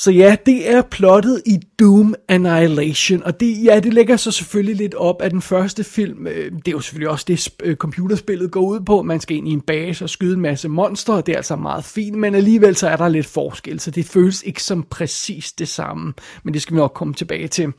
Så 0.00 0.10
ja, 0.10 0.36
det 0.46 0.70
er 0.70 0.82
plottet 0.82 1.42
i 1.46 1.58
Doom 1.80 2.14
Annihilation, 2.28 3.22
og 3.22 3.40
det, 3.40 3.64
ja, 3.64 3.80
det 3.80 3.94
lægger 3.94 4.16
sig 4.16 4.32
selvfølgelig 4.32 4.76
lidt 4.76 4.94
op 4.94 5.22
af 5.22 5.30
den 5.30 5.42
første 5.42 5.84
film. 5.84 6.26
Øh, 6.26 6.52
det 6.52 6.68
er 6.68 6.72
jo 6.72 6.80
selvfølgelig 6.80 7.08
også 7.08 7.24
det, 7.28 7.48
øh, 7.62 7.76
computerspillet 7.76 8.50
går 8.50 8.60
ud 8.60 8.80
på. 8.80 9.02
Man 9.02 9.20
skal 9.20 9.36
ind 9.36 9.48
i 9.48 9.52
en 9.52 9.60
base 9.60 10.04
og 10.04 10.10
skyde 10.10 10.34
en 10.34 10.40
masse 10.40 10.68
monstre, 10.68 11.14
og 11.14 11.26
det 11.26 11.32
er 11.32 11.36
altså 11.36 11.56
meget 11.56 11.84
fint, 11.84 12.16
men 12.16 12.34
alligevel 12.34 12.76
så 12.76 12.88
er 12.88 12.96
der 12.96 13.08
lidt 13.08 13.26
forskel, 13.26 13.80
så 13.80 13.90
det 13.90 14.04
føles 14.04 14.42
ikke 14.42 14.62
som 14.62 14.82
præcis 14.90 15.52
det 15.52 15.68
samme, 15.68 16.14
men 16.42 16.54
det 16.54 16.62
skal 16.62 16.74
vi 16.74 16.78
nok 16.78 16.92
komme 16.94 17.14
tilbage 17.14 17.48
til. 17.48 17.72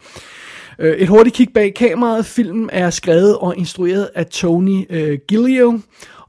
Øh, 0.79 0.97
et 0.97 1.07
hurtigt 1.07 1.35
kig 1.35 1.49
bag 1.53 1.73
kameraet. 1.73 2.25
Filmen 2.25 2.69
er 2.73 2.89
skrevet 2.89 3.37
og 3.37 3.57
instrueret 3.57 4.09
af 4.15 4.25
Tony 4.25 4.85
øh, 4.89 5.19
Gilio, 5.27 5.79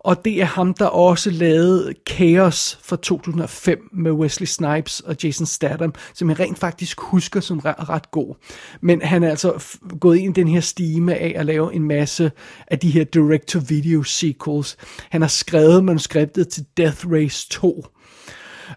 og 0.00 0.24
det 0.24 0.40
er 0.40 0.44
ham, 0.44 0.74
der 0.74 0.86
også 0.86 1.30
lavede 1.30 1.94
Chaos 2.10 2.78
fra 2.82 2.96
2005 2.96 3.88
med 3.92 4.12
Wesley 4.12 4.46
Snipes 4.46 5.00
og 5.00 5.16
Jason 5.24 5.46
Statham, 5.46 5.94
som 6.14 6.28
jeg 6.28 6.40
rent 6.40 6.58
faktisk 6.58 7.00
husker 7.00 7.40
som 7.40 7.58
ret, 7.58 7.88
ret 7.88 8.10
god. 8.10 8.34
Men 8.80 9.02
han 9.02 9.22
er 9.22 9.30
altså 9.30 9.76
gået 10.00 10.18
ind 10.18 10.38
i 10.38 10.40
den 10.40 10.48
her 10.48 10.60
stime 10.60 11.14
af 11.14 11.32
at 11.36 11.46
lave 11.46 11.74
en 11.74 11.82
masse 11.82 12.32
af 12.66 12.78
de 12.78 12.90
her 12.90 13.04
direct-to-video 13.04 14.02
sequels. 14.02 14.76
Han 15.10 15.20
har 15.20 15.28
skrevet 15.28 15.84
manuskriptet 15.84 16.48
til 16.48 16.64
Death 16.76 17.12
Race 17.12 17.48
2. 17.50 17.86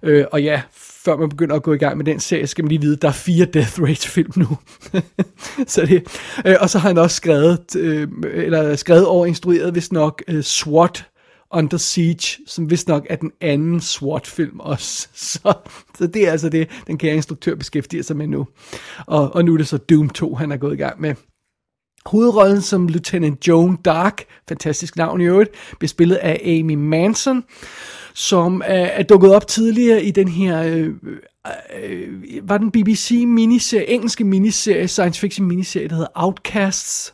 Øh, 0.03 0.25
og 0.31 0.43
ja, 0.43 0.61
før 1.05 1.17
man 1.17 1.29
begynder 1.29 1.55
at 1.55 1.63
gå 1.63 1.73
i 1.73 1.77
gang 1.77 1.97
med 1.97 2.05
den 2.05 2.19
serie, 2.19 2.47
skal 2.47 2.63
man 2.63 2.69
lige 2.69 2.81
vide, 2.81 2.95
at 2.95 3.01
der 3.01 3.07
er 3.07 3.11
fire 3.11 3.45
Death 3.45 3.81
Race 3.81 4.09
film 4.09 4.31
nu. 4.35 4.47
så 5.73 5.85
det, 5.85 6.03
øh, 6.45 6.55
og 6.59 6.69
så 6.69 6.79
har 6.79 6.87
han 6.87 6.97
også 6.97 7.15
skrevet, 7.15 7.75
øh, 7.75 8.07
eller 8.23 8.75
skrevet 8.75 9.07
og 9.07 9.27
instrueret, 9.27 9.71
hvis 9.71 9.91
nok, 9.91 10.23
øh, 10.27 10.43
SWAT 10.43 11.05
under 11.53 11.77
Siege, 11.77 12.43
som 12.47 12.69
vist 12.69 12.87
nok 12.87 13.07
er 13.09 13.15
den 13.15 13.31
anden 13.41 13.81
SWAT-film 13.81 14.59
også. 14.59 15.07
Så, 15.13 15.53
så 15.97 16.07
det 16.07 16.27
er 16.27 16.31
altså 16.31 16.49
det, 16.49 16.69
den 16.87 16.97
kære 16.97 17.15
instruktør 17.15 17.55
beskæftiger 17.55 18.03
sig 18.03 18.17
med 18.17 18.27
nu. 18.27 18.47
Og, 19.05 19.35
og 19.35 19.45
nu 19.45 19.53
er 19.53 19.57
det 19.57 19.67
så 19.67 19.77
Doom 19.77 20.09
2, 20.09 20.35
han 20.35 20.51
er 20.51 20.57
gået 20.57 20.73
i 20.73 20.77
gang 20.77 21.01
med. 21.01 21.15
Hovedrollen 22.05 22.61
som 22.61 22.87
Lieutenant 22.87 23.47
Joan 23.47 23.75
Dark, 23.75 24.23
fantastisk 24.49 24.97
navn 24.97 25.21
i 25.21 25.23
øvrigt, 25.23 25.51
bliver 25.79 25.89
spillet 25.89 26.15
af 26.15 26.41
Amy 26.45 26.75
Manson, 26.75 27.43
som 28.13 28.61
er, 28.65 28.85
er 28.85 29.03
dukket 29.03 29.35
op 29.35 29.47
tidligere 29.47 30.03
i 30.03 30.11
den 30.11 30.27
her, 30.27 30.63
øh, 30.63 30.73
øh, 30.73 30.91
øh 31.83 32.49
var 32.49 32.57
den 32.57 32.71
BBC 32.71 33.23
miniserie, 33.27 33.89
engelske 33.89 34.23
miniserie, 34.23 34.87
science 34.87 35.19
fiction 35.19 35.47
miniserie, 35.47 35.87
der 35.87 35.95
hedder 35.95 36.11
Outcasts, 36.15 37.13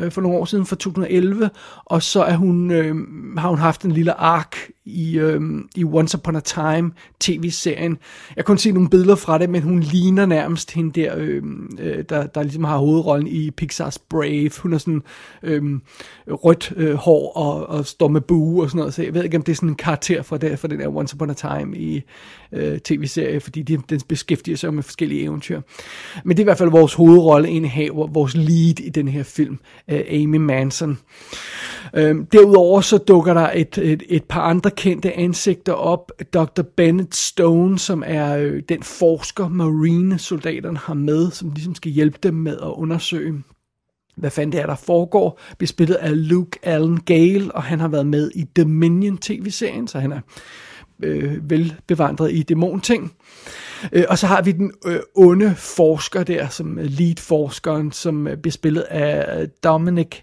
øh, 0.00 0.12
for 0.12 0.20
nogle 0.20 0.38
år 0.38 0.44
siden, 0.44 0.66
fra 0.66 0.76
2011, 0.76 1.50
og 1.84 2.02
så 2.02 2.22
er 2.22 2.36
hun, 2.36 2.70
øh, 2.70 2.96
har 3.38 3.48
hun 3.48 3.58
haft 3.58 3.82
en 3.82 3.92
lille 3.92 4.12
ark 4.12 4.56
i, 4.88 5.18
øh, 5.18 5.40
i 5.76 5.84
Once 5.84 6.18
Upon 6.18 6.36
a 6.36 6.40
Time 6.40 6.92
tv-serien. 7.20 7.98
Jeg 8.36 8.44
kunne 8.44 8.58
se 8.58 8.72
nogle 8.72 8.90
billeder 8.90 9.14
fra 9.14 9.38
det, 9.38 9.50
men 9.50 9.62
hun 9.62 9.80
ligner 9.80 10.26
nærmest 10.26 10.70
hende 10.70 11.00
der, 11.00 11.14
øh, 11.16 11.42
øh, 11.80 12.04
der, 12.08 12.26
der 12.26 12.42
ligesom 12.42 12.64
har 12.64 12.78
hovedrollen 12.78 13.28
i 13.28 13.50
Pixar's 13.62 13.96
Brave. 14.10 14.50
Hun 14.62 14.72
har 14.72 14.78
sådan 14.78 15.02
øh, 15.42 15.62
rødt 16.28 16.72
øh, 16.76 16.94
hår 16.94 17.32
og, 17.36 17.66
og 17.66 17.86
står 17.86 18.08
med 18.08 18.20
bue 18.20 18.62
og 18.62 18.70
sådan 18.70 18.78
noget, 18.78 18.94
så 18.94 19.02
jeg 19.02 19.14
ved 19.14 19.24
ikke, 19.24 19.36
om 19.36 19.42
det 19.42 19.52
er 19.52 19.56
sådan 19.56 19.68
en 19.68 19.74
karakter 19.74 20.22
fra, 20.22 20.38
det, 20.38 20.58
fra 20.58 20.68
den 20.68 20.80
der 20.80 20.96
Once 20.96 21.14
Upon 21.14 21.30
a 21.30 21.34
Time 21.34 21.78
i 21.78 22.02
øh, 22.52 22.78
tv-serie, 22.78 23.40
fordi 23.40 23.62
de, 23.62 23.78
den 23.90 24.00
beskæftiger 24.08 24.56
sig 24.56 24.74
med 24.74 24.82
forskellige 24.82 25.22
eventyr. 25.22 25.60
Men 26.24 26.36
det 26.36 26.42
er 26.42 26.44
i 26.44 26.50
hvert 26.50 26.58
fald 26.58 26.70
vores 26.70 26.94
hovedrolle, 26.94 27.48
en 27.48 27.70
vores 28.12 28.34
lead 28.34 28.80
i 28.80 28.88
den 28.88 29.08
her 29.08 29.22
film, 29.22 29.58
øh, 29.90 30.00
Amy 30.10 30.36
Manson. 30.36 30.98
Øhm, 31.94 32.26
derudover 32.26 32.80
så 32.80 32.98
dukker 32.98 33.34
der 33.34 33.50
et, 33.54 33.78
et, 33.78 34.02
et 34.08 34.24
par 34.24 34.40
andre 34.40 34.70
kendte 34.70 35.12
ansigter 35.12 35.72
op. 35.72 36.12
Dr. 36.34 36.62
Bennett 36.76 37.14
Stone, 37.14 37.78
som 37.78 38.02
er 38.06 38.36
øh, 38.36 38.62
den 38.68 38.82
forsker, 38.82 39.48
marine-soldaterne 39.48 40.78
har 40.78 40.94
med, 40.94 41.30
som 41.30 41.50
ligesom 41.50 41.74
skal 41.74 41.92
hjælpe 41.92 42.18
dem 42.22 42.34
med 42.34 42.56
at 42.56 42.68
undersøge, 42.68 43.42
hvad 44.16 44.30
fanden 44.30 44.52
det 44.52 44.60
er, 44.60 44.66
der 44.66 44.74
foregår. 44.74 45.40
Bliver 45.58 45.68
spillet 45.68 45.94
af 45.94 46.28
Luke 46.28 46.58
Allen 46.62 47.00
Gale, 47.00 47.52
og 47.54 47.62
han 47.62 47.80
har 47.80 47.88
været 47.88 48.06
med 48.06 48.30
i 48.34 48.44
Dominion 48.44 49.18
tv-serien, 49.18 49.88
så 49.88 49.98
han 49.98 50.12
er 50.12 50.20
øh, 51.02 51.50
velbevandret 51.50 52.32
i 52.32 52.42
dæmonting. 52.42 53.12
Øh, 53.92 54.04
og 54.08 54.18
så 54.18 54.26
har 54.26 54.42
vi 54.42 54.52
den 54.52 54.72
øh, 54.86 55.00
onde 55.14 55.54
forsker 55.56 56.22
der, 56.22 56.48
som 56.48 56.78
øh, 56.78 56.84
lead-forskeren, 56.84 57.92
som 57.92 58.26
øh, 58.26 58.36
bliver 58.36 58.52
spillet 58.52 58.82
af 58.82 59.40
øh, 59.40 59.48
Dominic 59.64 60.16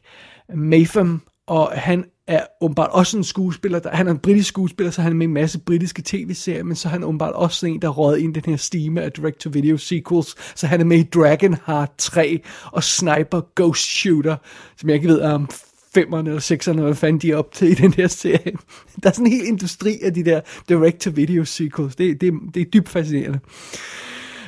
Maypham, 0.54 1.22
og 1.48 1.72
han 1.74 2.06
er 2.28 2.46
åbenbart 2.62 2.90
også 2.92 3.18
en 3.18 3.24
skuespiller. 3.24 3.80
Der, 3.80 3.90
han 3.90 4.08
er 4.08 4.12
en 4.12 4.18
britisk 4.18 4.48
skuespiller, 4.48 4.92
så 4.92 5.02
han 5.02 5.12
er 5.12 5.16
med 5.16 5.26
i 5.26 5.30
en 5.30 5.34
masse 5.34 5.60
britiske 5.60 6.02
tv-serier, 6.06 6.64
men 6.64 6.76
så 6.76 6.88
er 6.88 6.92
han 6.92 7.04
åbenbart 7.04 7.34
også 7.34 7.66
en, 7.66 7.82
der 7.82 7.90
råd 7.90 8.18
ind 8.18 8.38
i 8.38 8.40
den 8.40 8.54
her 8.54 8.58
stime 8.58 9.02
af 9.02 9.12
direct-to-video 9.12 9.78
sequels. 9.78 10.36
Så 10.56 10.68
han 10.68 10.82
er 10.82 10.86
med 10.86 10.98
i 10.98 11.04
Dragonheart 11.04 11.92
3 11.98 12.42
og 12.72 12.84
Sniper 12.84 13.42
Ghost 13.56 14.00
Shooter, 14.00 14.36
som 14.78 14.90
jeg 14.90 14.96
ikke 14.96 15.08
ved 15.08 15.22
om 15.22 15.50
5'erne 15.98 16.28
eller 16.28 16.40
sekserne, 16.40 16.82
hvad 16.82 16.96
fanden 16.96 17.22
de 17.22 17.32
er 17.32 17.38
op 17.38 17.52
til 17.52 17.72
i 17.72 17.74
den 17.74 17.94
her 17.94 18.08
serie. 18.08 18.52
Der 19.04 19.10
er 19.10 19.14
sådan 19.14 19.26
en 19.26 19.32
hel 19.32 19.48
industri 19.48 20.00
af 20.04 20.14
de 20.14 20.26
der 20.26 20.42
direct-to-video 20.70 21.46
sequels. 21.46 21.96
Det, 21.96 22.22
det, 22.22 22.34
det 22.54 22.62
er 22.62 22.66
dybt 22.66 22.90
fascinerende. 22.90 23.40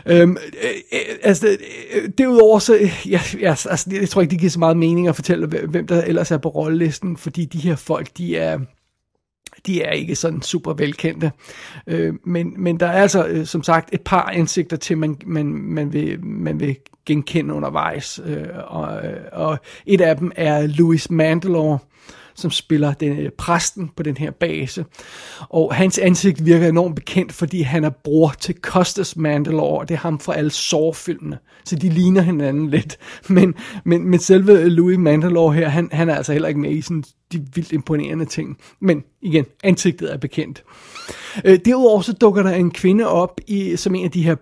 Øhm, 0.10 0.38
øh, 0.64 0.70
øh, 0.94 1.00
altså, 1.24 1.48
øh, 1.48 1.58
øh 2.04 2.10
derudover 2.18 2.60
så, 2.60 2.76
øh, 2.76 3.08
ja, 3.10 3.22
ja, 3.40 3.50
altså, 3.50 3.90
jeg 3.92 4.10
tror 4.10 4.22
ikke, 4.22 4.32
det 4.32 4.40
giver 4.40 4.50
så 4.50 4.60
meget 4.60 4.78
mening 4.78 5.08
at 5.08 5.16
fortælle, 5.16 5.48
hvem 5.48 5.88
der 5.88 6.04
ellers 6.04 6.32
er 6.32 6.38
på 6.38 6.50
rollelisten, 6.50 7.18
fordi 7.18 7.46
de 7.46 7.58
her 7.58 7.76
folk, 7.76 8.08
de 8.18 8.38
er, 8.38 8.60
de 9.66 9.82
er 9.82 9.92
ikke 9.92 10.16
sådan 10.16 10.42
super 10.42 10.74
velkendte. 10.74 11.32
Øh, 11.88 12.14
men, 12.26 12.54
men 12.58 12.80
der 12.80 12.88
er 12.88 13.02
altså, 13.02 13.28
øh, 13.28 13.46
som 13.46 13.64
sagt, 13.64 13.90
et 13.94 14.02
par 14.02 14.30
ansigter 14.34 14.78
til, 14.78 14.98
man, 14.98 15.18
man, 15.26 15.46
man, 15.46 15.94
vil, 15.94 16.26
man 16.26 16.60
vil 16.60 16.76
genkende 17.06 17.54
undervejs. 17.54 18.20
Øh, 18.26 18.48
og, 18.68 19.02
og 19.32 19.58
et 19.86 20.02
af 20.02 20.18
dem 20.18 20.32
er 20.36 20.68
Louis 20.68 21.10
Mandalore, 21.10 21.80
som 22.38 22.52
spiller 22.52 22.94
den, 22.94 23.20
øh, 23.20 23.32
præsten 23.32 23.92
på 23.96 24.04
den 24.04 24.18
her 24.18 24.32
base. 24.32 24.86
Og 25.50 25.76
hans 25.76 25.98
ansigt 25.98 26.46
virker 26.46 26.68
enormt 26.68 26.96
bekendt, 26.96 27.34
fordi 27.34 27.62
han 27.62 27.84
er 27.84 27.90
bror 27.90 28.36
til 28.40 28.56
Costas 28.62 29.16
Mandalore, 29.16 29.86
det 29.86 29.94
er 29.94 30.00
ham 30.00 30.20
fra 30.20 30.36
alle 30.36 30.52
Saw-filmene. 30.52 31.38
Så 31.66 31.76
de 31.76 31.90
ligner 31.90 32.22
hinanden 32.22 32.70
lidt. 32.70 32.98
Men, 33.30 33.56
men, 33.84 34.10
men 34.10 34.20
selve 34.20 34.70
Louis 34.70 34.98
Mandalore 34.98 35.54
her, 35.54 35.70
han, 35.70 35.90
han 35.92 36.10
er 36.10 36.16
altså 36.16 36.34
heller 36.34 36.48
ikke 36.48 36.60
med 36.60 36.72
i 36.72 36.82
sådan 36.82 37.04
de 37.32 37.46
vildt 37.56 37.72
imponerende 37.72 38.26
ting. 38.26 38.58
Men 38.80 39.04
igen, 39.22 39.46
ansigtet 39.64 40.14
er 40.14 40.18
bekendt. 40.18 40.64
Øh, 41.46 41.60
derudover 41.66 42.02
så 42.02 42.14
dukker 42.14 42.44
der 42.44 42.52
en 42.52 42.72
kvinde 42.72 43.08
op 43.08 43.42
i, 43.48 43.76
som 43.76 43.96
en 43.96 44.06
af 44.06 44.12
de 44.12 44.24
her, 44.24 44.36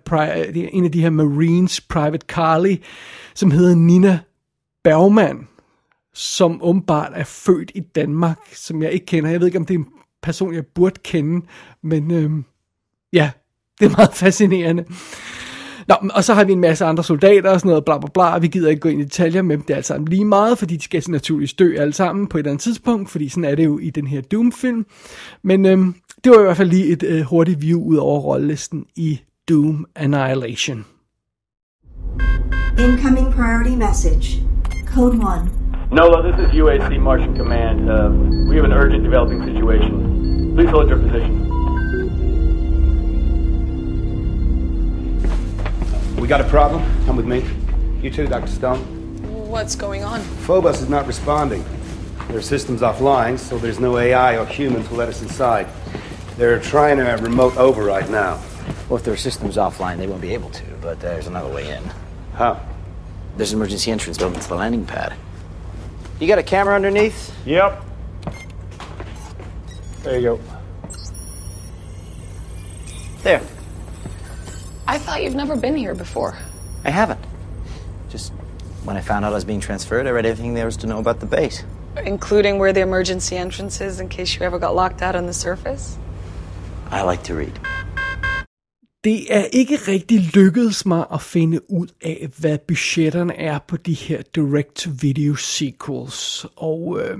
en 0.73 0.85
af 0.85 0.91
de 0.91 1.01
her 1.01 1.09
Marines, 1.09 1.81
Private 1.81 2.25
Carly, 2.29 2.75
som 3.35 3.51
hedder 3.51 3.75
Nina 3.75 4.19
Bergman 4.83 5.47
som 6.15 6.59
åbenbart 6.63 7.11
er 7.15 7.23
født 7.23 7.71
i 7.75 7.79
Danmark, 7.79 8.39
som 8.53 8.81
jeg 8.83 8.91
ikke 8.91 9.05
kender. 9.05 9.29
Jeg 9.29 9.39
ved 9.39 9.47
ikke, 9.47 9.59
om 9.59 9.65
det 9.65 9.73
er 9.73 9.79
en 9.79 9.87
person, 10.21 10.53
jeg 10.53 10.65
burde 10.65 10.99
kende, 11.03 11.45
men 11.83 12.11
øhm, 12.11 12.45
ja, 13.13 13.31
det 13.79 13.85
er 13.85 13.89
meget 13.89 14.13
fascinerende. 14.23 14.85
Nå, 15.87 15.95
og 16.13 16.23
så 16.23 16.33
har 16.33 16.43
vi 16.43 16.51
en 16.51 16.59
masse 16.59 16.85
andre 16.85 17.03
soldater 17.03 17.49
og 17.49 17.59
sådan 17.59 17.69
noget, 17.69 17.85
bla 17.85 17.97
bla 17.97 18.09
bla, 18.13 18.37
vi 18.37 18.47
gider 18.47 18.69
ikke 18.69 18.79
gå 18.79 18.89
ind 18.89 19.01
i 19.01 19.03
detaljer 19.03 19.41
med 19.41 19.57
dem, 19.57 19.63
det 19.63 19.73
er 19.73 19.77
alt 19.77 19.85
sammen 19.85 20.07
lige 20.07 20.25
meget, 20.25 20.57
fordi 20.57 20.77
de 20.77 20.83
skal 20.83 21.03
naturligvis 21.07 21.53
dø 21.53 21.75
alle 21.77 21.93
sammen 21.93 22.27
på 22.27 22.37
et 22.37 22.39
eller 22.39 22.51
andet 22.51 22.63
tidspunkt, 22.63 23.09
fordi 23.09 23.29
sådan 23.29 23.43
er 23.43 23.55
det 23.55 23.65
jo 23.65 23.79
i 23.79 23.89
den 23.89 24.07
her 24.07 24.21
Doom-film. 24.21 24.85
Men 25.43 25.65
øhm, 25.65 25.95
det 26.23 26.31
var 26.31 26.39
i 26.39 26.43
hvert 26.43 26.57
fald 26.57 26.69
lige 26.69 26.85
et 26.85 27.03
øh, 27.03 27.21
hurtigt 27.21 27.61
view 27.61 27.83
ud 27.83 27.95
over 27.95 28.19
rollelisten 28.19 28.85
i 28.95 29.19
Doom 29.49 29.85
Annihilation. 29.95 30.85
Incoming 32.79 33.33
priority 33.33 33.75
message. 33.75 34.43
Code 34.87 35.15
1. 35.15 35.64
Nolo, 35.95 36.21
this 36.21 36.37
is 36.37 36.53
UAC 36.53 36.99
Martian 36.99 37.33
Command. 37.33 37.89
Uh, 37.89 38.09
we 38.49 38.57
have 38.57 38.65
an 38.65 38.73
urgent 38.73 39.01
developing 39.01 39.41
situation. 39.45 40.53
Please 40.53 40.69
hold 40.69 40.89
your 40.89 40.97
position. 40.97 41.45
We 46.17 46.27
got 46.27 46.41
a 46.41 46.49
problem? 46.49 46.83
Come 47.05 47.15
with 47.15 47.25
me. 47.25 47.45
You 48.01 48.11
too, 48.11 48.27
Dr. 48.27 48.47
Stone. 48.47 48.79
What's 49.49 49.73
going 49.77 50.03
on? 50.03 50.19
Phobos 50.19 50.81
is 50.81 50.89
not 50.89 51.07
responding. 51.07 51.63
Their 52.27 52.41
system's 52.41 52.81
offline, 52.81 53.39
so 53.39 53.57
there's 53.57 53.79
no 53.79 53.97
AI 53.97 54.37
or 54.37 54.45
humans 54.45 54.89
to 54.89 54.95
let 54.95 55.07
us 55.07 55.21
inside. 55.21 55.65
They're 56.35 56.59
trying 56.59 56.99
a 56.99 57.15
remote 57.19 57.55
override 57.55 58.09
now. 58.09 58.43
Well, 58.89 58.97
if 58.97 59.05
their 59.05 59.15
system's 59.15 59.55
offline, 59.55 59.95
they 59.95 60.07
won't 60.07 60.21
be 60.21 60.33
able 60.33 60.49
to, 60.49 60.65
but 60.81 60.99
there's 60.99 61.27
another 61.27 61.53
way 61.53 61.73
in. 61.73 61.83
How? 62.33 62.59
There's 63.37 63.53
an 63.53 63.59
emergency 63.59 63.91
entrance 63.91 64.17
built 64.17 64.33
into 64.33 64.49
the 64.49 64.55
landing 64.55 64.85
pad. 64.85 65.15
You 66.19 66.27
got 66.27 66.39
a 66.39 66.43
camera 66.43 66.75
underneath? 66.75 67.35
Yep. 67.45 67.83
There 70.03 70.19
you 70.19 70.21
go. 70.21 70.41
There. 73.23 73.41
I 74.87 74.97
thought 74.97 75.23
you've 75.23 75.35
never 75.35 75.55
been 75.55 75.75
here 75.75 75.95
before. 75.95 76.37
I 76.85 76.91
haven't. 76.91 77.19
Just 78.09 78.31
when 78.83 78.95
I 78.95 79.01
found 79.01 79.25
out 79.25 79.31
I 79.31 79.35
was 79.35 79.43
being 79.43 79.59
transferred, 79.59 80.07
I 80.07 80.11
read 80.11 80.25
everything 80.25 80.53
there 80.53 80.65
was 80.65 80.77
to 80.77 80.87
know 80.87 80.99
about 80.99 81.19
the 81.19 81.25
base. 81.25 81.63
Including 81.97 82.59
where 82.59 82.71
the 82.71 82.81
emergency 82.81 83.35
entrance 83.35 83.81
is 83.81 83.99
in 83.99 84.07
case 84.07 84.35
you 84.35 84.43
ever 84.43 84.59
got 84.59 84.75
locked 84.75 85.01
out 85.01 85.15
on 85.15 85.25
the 85.25 85.33
surface? 85.33 85.97
I 86.91 87.01
like 87.01 87.23
to 87.23 87.33
read. 87.33 87.59
Det 89.05 89.25
er 89.29 89.43
ikke 89.53 89.75
rigtig 89.75 90.19
lykkedes 90.19 90.85
mig 90.85 91.05
at 91.13 91.21
finde 91.21 91.71
ud 91.71 91.87
af, 92.01 92.29
hvad 92.37 92.57
budgetterne 92.57 93.35
er 93.35 93.59
på 93.67 93.77
de 93.77 93.93
her 93.93 94.21
direct-to-video 94.35 95.35
sequels. 95.35 96.45
Og 96.55 96.99
øh, 97.01 97.17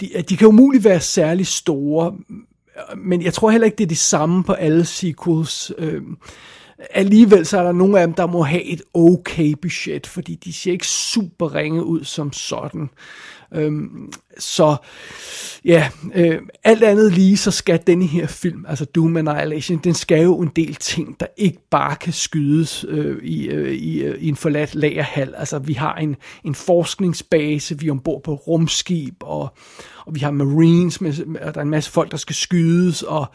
de, 0.00 0.22
de 0.28 0.36
kan 0.36 0.48
umuligt 0.48 0.84
være 0.84 1.00
særlig 1.00 1.46
store, 1.46 2.14
men 2.96 3.22
jeg 3.22 3.34
tror 3.34 3.50
heller 3.50 3.64
ikke, 3.64 3.76
det 3.76 3.84
er 3.84 3.88
det 3.88 3.98
samme 3.98 4.44
på 4.44 4.52
alle 4.52 4.84
sequels. 4.84 5.72
Øh, 5.78 6.02
alligevel 6.90 7.46
så 7.46 7.58
er 7.58 7.62
der 7.62 7.72
nogle 7.72 8.00
af 8.00 8.06
dem, 8.06 8.14
der 8.14 8.26
må 8.26 8.42
have 8.42 8.62
et 8.62 8.82
okay 8.94 9.54
budget, 9.62 10.06
fordi 10.06 10.34
de 10.34 10.52
ser 10.52 10.72
ikke 10.72 10.86
super 10.86 11.54
ringe 11.54 11.84
ud 11.84 12.04
som 12.04 12.32
sådan. 12.32 12.90
Øhm, 13.54 14.12
så 14.38 14.76
ja, 15.64 15.88
øh, 16.14 16.40
alt 16.64 16.82
andet 16.82 17.12
lige, 17.12 17.36
så 17.36 17.50
skal 17.50 17.80
denne 17.86 18.06
her 18.06 18.26
film, 18.26 18.64
altså 18.68 18.84
Doom 18.84 19.16
Annihilation, 19.16 19.78
den 19.84 19.94
skal 19.94 20.22
jo 20.22 20.40
en 20.40 20.50
del 20.56 20.74
ting, 20.74 21.20
der 21.20 21.26
ikke 21.36 21.58
bare 21.70 21.96
kan 21.96 22.12
skydes 22.12 22.84
øh, 22.88 23.22
i, 23.22 23.48
øh, 23.48 23.72
i, 23.72 24.02
øh, 24.02 24.22
i 24.22 24.28
en 24.28 24.36
forladt 24.36 24.74
lagerhal. 24.74 25.34
Altså 25.36 25.58
vi 25.58 25.72
har 25.72 25.94
en, 25.94 26.16
en 26.44 26.54
forskningsbase, 26.54 27.78
vi 27.78 27.86
er 27.86 27.90
ombord 27.90 28.22
på 28.22 28.34
rumskib, 28.34 29.14
og, 29.20 29.48
og 30.06 30.14
vi 30.14 30.20
har 30.20 30.30
marines, 30.30 31.00
med, 31.00 31.40
og 31.42 31.54
der 31.54 31.60
er 31.60 31.64
en 31.64 31.70
masse 31.70 31.90
folk, 31.90 32.10
der 32.10 32.16
skal 32.16 32.34
skydes, 32.34 33.02
og, 33.02 33.26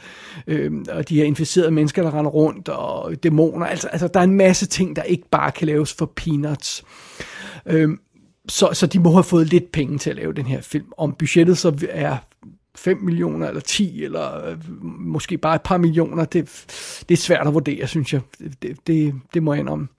øh, 0.48 0.72
og 0.90 1.10
de 1.10 1.16
her 1.16 1.24
inficerede 1.24 1.72
mennesker, 1.72 2.04
der 2.04 2.14
render 2.14 2.32
rundt, 2.32 2.70
og 2.70 3.24
dæmoner. 3.24 3.66
Altså, 3.66 3.88
altså 3.88 4.08
der 4.08 4.20
er 4.20 4.24
en 4.24 4.38
masse 4.38 4.66
ting, 4.66 4.96
der 4.96 5.04
ikke 5.04 5.30
bare 5.32 5.52
kan 5.52 5.68
laves 5.68 5.94
for 5.94 6.12
peanuts. 6.16 6.84
Øh, 7.66 7.90
så, 8.50 8.70
så 8.74 8.88
de 8.88 9.00
må 9.00 9.12
have 9.12 9.24
fået 9.24 9.48
lidt 9.48 9.72
penge 9.72 9.98
til 9.98 10.10
at 10.10 10.16
lave 10.16 10.34
den 10.34 10.46
her 10.46 10.62
film. 10.62 10.86
Om 10.98 11.14
budgettet 11.14 11.58
så 11.58 11.88
er 11.90 12.18
5 12.76 12.98
millioner 12.98 13.48
eller 13.48 13.62
10 13.62 14.04
eller 14.04 14.48
øh, 14.48 14.58
måske 15.00 15.38
bare 15.38 15.56
et 15.56 15.62
par 15.62 15.78
millioner, 15.78 16.26
det, 16.26 16.66
det 17.10 17.16
er 17.16 17.22
svært 17.22 17.48
at 17.48 17.54
vurdere, 17.54 17.88
synes 17.88 18.14
jeg. 18.14 18.22
Det, 18.62 18.78
det, 18.88 19.14
det 19.34 19.44
må 19.44 19.54
jeg 19.54 19.68
om. 19.68 19.90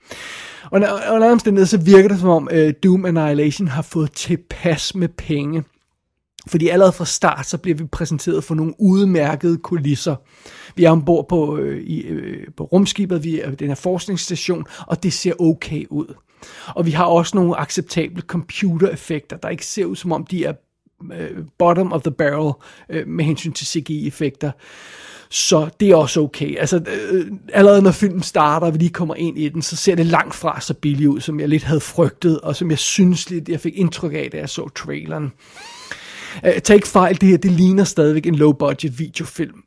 Og 0.70 0.80
under 1.12 1.32
omstændighed 1.32 1.66
så 1.66 1.78
virker 1.78 2.08
det 2.08 2.18
som 2.18 2.28
om 2.28 2.48
uh, 2.52 2.70
Doom 2.84 3.04
Annihilation 3.06 3.68
har 3.68 3.82
fået 3.82 4.12
tilpas 4.12 4.94
med 4.94 5.08
penge. 5.08 5.64
Fordi 6.46 6.68
allerede 6.68 6.92
fra 6.92 7.04
start, 7.04 7.46
så 7.46 7.58
bliver 7.58 7.76
vi 7.76 7.84
præsenteret 7.84 8.44
for 8.44 8.54
nogle 8.54 8.74
udmærkede 8.78 9.58
kulisser. 9.58 10.16
Vi 10.76 10.84
er 10.84 10.90
ombord 10.90 11.28
på, 11.28 11.58
øh, 11.58 11.82
i, 11.82 12.00
øh, 12.00 12.46
på 12.56 12.64
rumskibet, 12.64 13.24
vi 13.24 13.40
er 13.40 13.50
den 13.50 13.68
her 13.68 13.74
forskningsstation, 13.74 14.64
og 14.86 15.02
det 15.02 15.12
ser 15.12 15.32
okay 15.40 15.84
ud. 15.90 16.14
Og 16.74 16.86
vi 16.86 16.90
har 16.90 17.04
også 17.04 17.36
nogle 17.36 17.60
acceptable 17.60 18.22
computereffekter, 18.22 19.36
der 19.36 19.48
ikke 19.48 19.66
ser 19.66 19.84
ud 19.84 19.96
som 19.96 20.12
om 20.12 20.26
de 20.26 20.44
er 20.44 20.52
øh, 21.12 21.44
bottom 21.58 21.92
of 21.92 22.02
the 22.02 22.10
barrel 22.10 22.52
øh, 22.90 23.08
med 23.08 23.24
hensyn 23.24 23.52
til 23.52 23.66
CGI-effekter. 23.66 24.50
Så 25.30 25.68
det 25.80 25.90
er 25.90 25.96
også 25.96 26.20
okay. 26.20 26.56
Altså, 26.58 26.76
øh, 27.10 27.26
allerede 27.52 27.82
når 27.82 27.90
filmen 27.90 28.22
starter, 28.22 28.66
og 28.66 28.72
vi 28.72 28.78
lige 28.78 28.90
kommer 28.90 29.14
ind 29.14 29.38
i 29.38 29.48
den, 29.48 29.62
så 29.62 29.76
ser 29.76 29.94
det 29.94 30.06
langt 30.06 30.34
fra 30.34 30.60
så 30.60 30.74
billigt 30.74 31.08
ud, 31.08 31.20
som 31.20 31.40
jeg 31.40 31.48
lidt 31.48 31.62
havde 31.62 31.80
frygtet, 31.80 32.40
og 32.40 32.56
som 32.56 32.70
jeg 32.70 32.78
synes 32.78 33.30
lidt, 33.30 33.48
jeg 33.48 33.60
fik 33.60 33.76
indtryk 33.76 34.12
af, 34.12 34.28
da 34.32 34.38
jeg 34.38 34.48
så 34.48 34.68
traileren. 34.68 35.32
Øh, 36.44 36.52
uh, 36.56 36.58
tag 36.62 36.74
ikke 36.74 36.88
fejl, 36.88 37.20
det 37.20 37.28
her, 37.28 37.36
det 37.36 37.50
ligner 37.50 37.84
stadigvæk 37.84 38.26
en 38.26 38.34
low-budget 38.34 38.98
videofilm. 38.98 39.63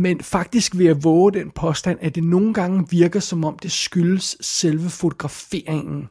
Men 0.00 0.20
faktisk 0.20 0.78
vil 0.78 0.86
jeg 0.86 1.04
våge 1.04 1.32
den 1.32 1.50
påstand, 1.50 1.98
at 2.00 2.14
det 2.14 2.24
nogle 2.24 2.54
gange 2.54 2.86
virker 2.90 3.20
som 3.20 3.44
om 3.44 3.58
det 3.62 3.72
skyldes 3.72 4.36
selve 4.40 4.90
fotograferingen. 4.90 6.08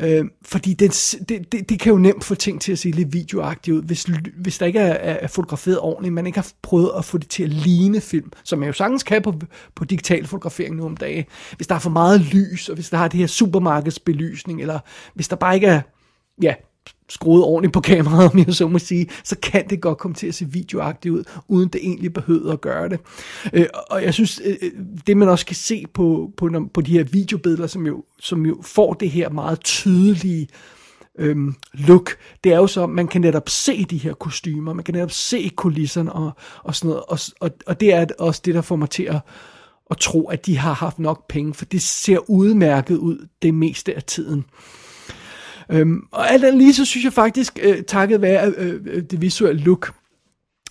Øh, 0.00 0.24
fordi 0.42 0.74
den, 0.74 0.90
det, 0.90 1.52
det, 1.52 1.68
det 1.68 1.80
kan 1.80 1.92
jo 1.92 1.98
nemt 1.98 2.24
få 2.24 2.34
ting 2.34 2.60
til 2.60 2.72
at 2.72 2.78
se 2.78 2.90
lidt 2.90 3.12
videoagtigt 3.12 3.76
ud, 3.76 3.82
hvis, 3.82 4.06
hvis 4.36 4.58
der 4.58 4.66
ikke 4.66 4.78
er, 4.78 5.14
er 5.14 5.26
fotograferet 5.26 5.80
ordentligt, 5.80 6.14
man 6.14 6.26
ikke 6.26 6.38
har 6.38 6.48
prøvet 6.62 6.90
at 6.98 7.04
få 7.04 7.18
det 7.18 7.28
til 7.28 7.42
at 7.42 7.48
ligne 7.48 8.00
film, 8.00 8.32
som 8.44 8.58
man 8.58 8.66
jo 8.66 8.72
sagtens 8.72 9.02
kan 9.02 9.22
på, 9.22 9.34
på 9.74 9.84
digital 9.84 10.26
fotografering 10.26 10.76
nu 10.76 10.84
om 10.84 10.96
dagen. 10.96 11.24
Hvis 11.56 11.66
der 11.66 11.74
er 11.74 11.78
for 11.78 11.90
meget 11.90 12.20
lys, 12.20 12.68
og 12.68 12.74
hvis 12.74 12.90
der 12.90 12.96
har 12.96 13.08
det 13.08 13.20
her 13.20 13.26
supermarkedsbelysning, 13.26 14.60
eller 14.60 14.78
hvis 15.14 15.28
der 15.28 15.36
bare 15.36 15.54
ikke 15.54 15.66
er 15.66 15.80
ja, 16.42 16.54
skruet 17.08 17.44
ordentligt 17.44 17.72
på 17.72 17.80
kameraet, 17.80 18.30
om 18.32 18.38
jeg 18.38 18.54
så 18.54 18.68
må 18.68 18.78
sige, 18.78 19.08
så 19.24 19.36
kan 19.42 19.68
det 19.70 19.80
godt 19.80 19.98
komme 19.98 20.14
til 20.14 20.26
at 20.26 20.34
se 20.34 20.44
videoagtigt 20.50 21.14
ud, 21.14 21.24
uden 21.48 21.68
det 21.68 21.80
egentlig 21.84 22.12
behøver 22.12 22.52
at 22.52 22.60
gøre 22.60 22.88
det. 22.88 23.00
Øh, 23.52 23.66
og 23.90 24.02
jeg 24.02 24.14
synes, 24.14 24.40
øh, 24.44 24.56
øh 24.62 24.70
det 25.06 25.16
man 25.16 25.28
også 25.28 25.46
kan 25.46 25.56
se 25.56 25.84
på, 25.94 26.32
på, 26.36 26.50
på 26.74 26.80
de 26.80 26.92
her 26.92 27.04
videobilleder, 27.04 27.66
som 27.66 27.86
jo, 27.86 28.04
som 28.20 28.46
jo 28.46 28.58
får 28.62 28.92
det 28.92 29.10
her 29.10 29.30
meget 29.30 29.60
tydelige 29.60 30.48
øhm, 31.18 31.54
look, 31.72 32.16
det 32.44 32.52
er 32.52 32.56
jo 32.56 32.66
så, 32.66 32.86
man 32.86 33.08
kan 33.08 33.20
netop 33.20 33.48
se 33.48 33.84
de 33.84 33.98
her 33.98 34.14
kostymer, 34.14 34.72
man 34.72 34.84
kan 34.84 34.94
netop 34.94 35.10
se 35.10 35.50
kulisserne 35.56 36.12
og, 36.12 36.30
og 36.62 36.74
sådan 36.74 36.88
noget, 36.88 37.02
og, 37.08 37.18
og, 37.40 37.50
og 37.66 37.80
det 37.80 37.92
er 37.92 38.06
også 38.18 38.42
det, 38.44 38.54
der 38.54 38.60
får 38.60 38.76
mig 38.76 38.90
til 38.90 39.02
at, 39.02 39.20
at 39.90 39.96
tro, 39.98 40.28
at 40.28 40.46
de 40.46 40.58
har 40.58 40.72
haft 40.72 40.98
nok 40.98 41.28
penge, 41.28 41.54
for 41.54 41.64
det 41.64 41.82
ser 41.82 42.30
udmærket 42.30 42.96
ud 42.96 43.26
det 43.42 43.54
meste 43.54 43.94
af 43.96 44.02
tiden. 44.02 44.44
Øhm, 45.70 46.00
og 46.10 46.30
alt 46.30 46.44
andet 46.44 46.58
lige, 46.58 46.74
så 46.74 46.84
synes 46.84 47.04
jeg 47.04 47.12
faktisk, 47.12 47.58
øh, 47.62 47.82
takket 47.82 48.20
være 48.20 48.52
øh, 48.56 48.80
øh 48.86 49.02
det 49.10 49.20
visuelle 49.20 49.62
look, 49.62 49.92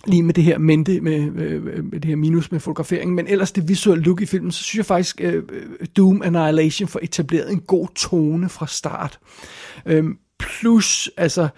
lige 0.06 0.22
med 0.22 0.34
det 0.34 0.44
her 0.44 0.58
mente, 0.58 1.00
med, 1.00 1.32
øh, 1.36 1.66
øh 1.66 1.84
med 1.84 2.00
det 2.00 2.04
her 2.04 2.16
minus 2.16 2.52
med 2.52 2.60
fotografering, 2.60 3.14
men 3.14 3.26
ellers 3.26 3.52
det 3.52 3.68
visuelle 3.68 4.04
look 4.04 4.20
i 4.20 4.26
filmen, 4.26 4.52
så 4.52 4.62
synes 4.62 4.78
jeg 4.78 4.86
faktisk, 4.86 5.20
øh, 5.20 5.34
øh, 5.34 5.86
Doom 5.96 6.22
Annihilation 6.22 6.88
får 6.88 7.00
etableret 7.02 7.52
en 7.52 7.60
god 7.60 7.88
tone 7.94 8.48
fra 8.48 8.66
start. 8.66 9.18
Øhm, 9.86 10.16
plus, 10.38 11.10
altså, 11.16 11.48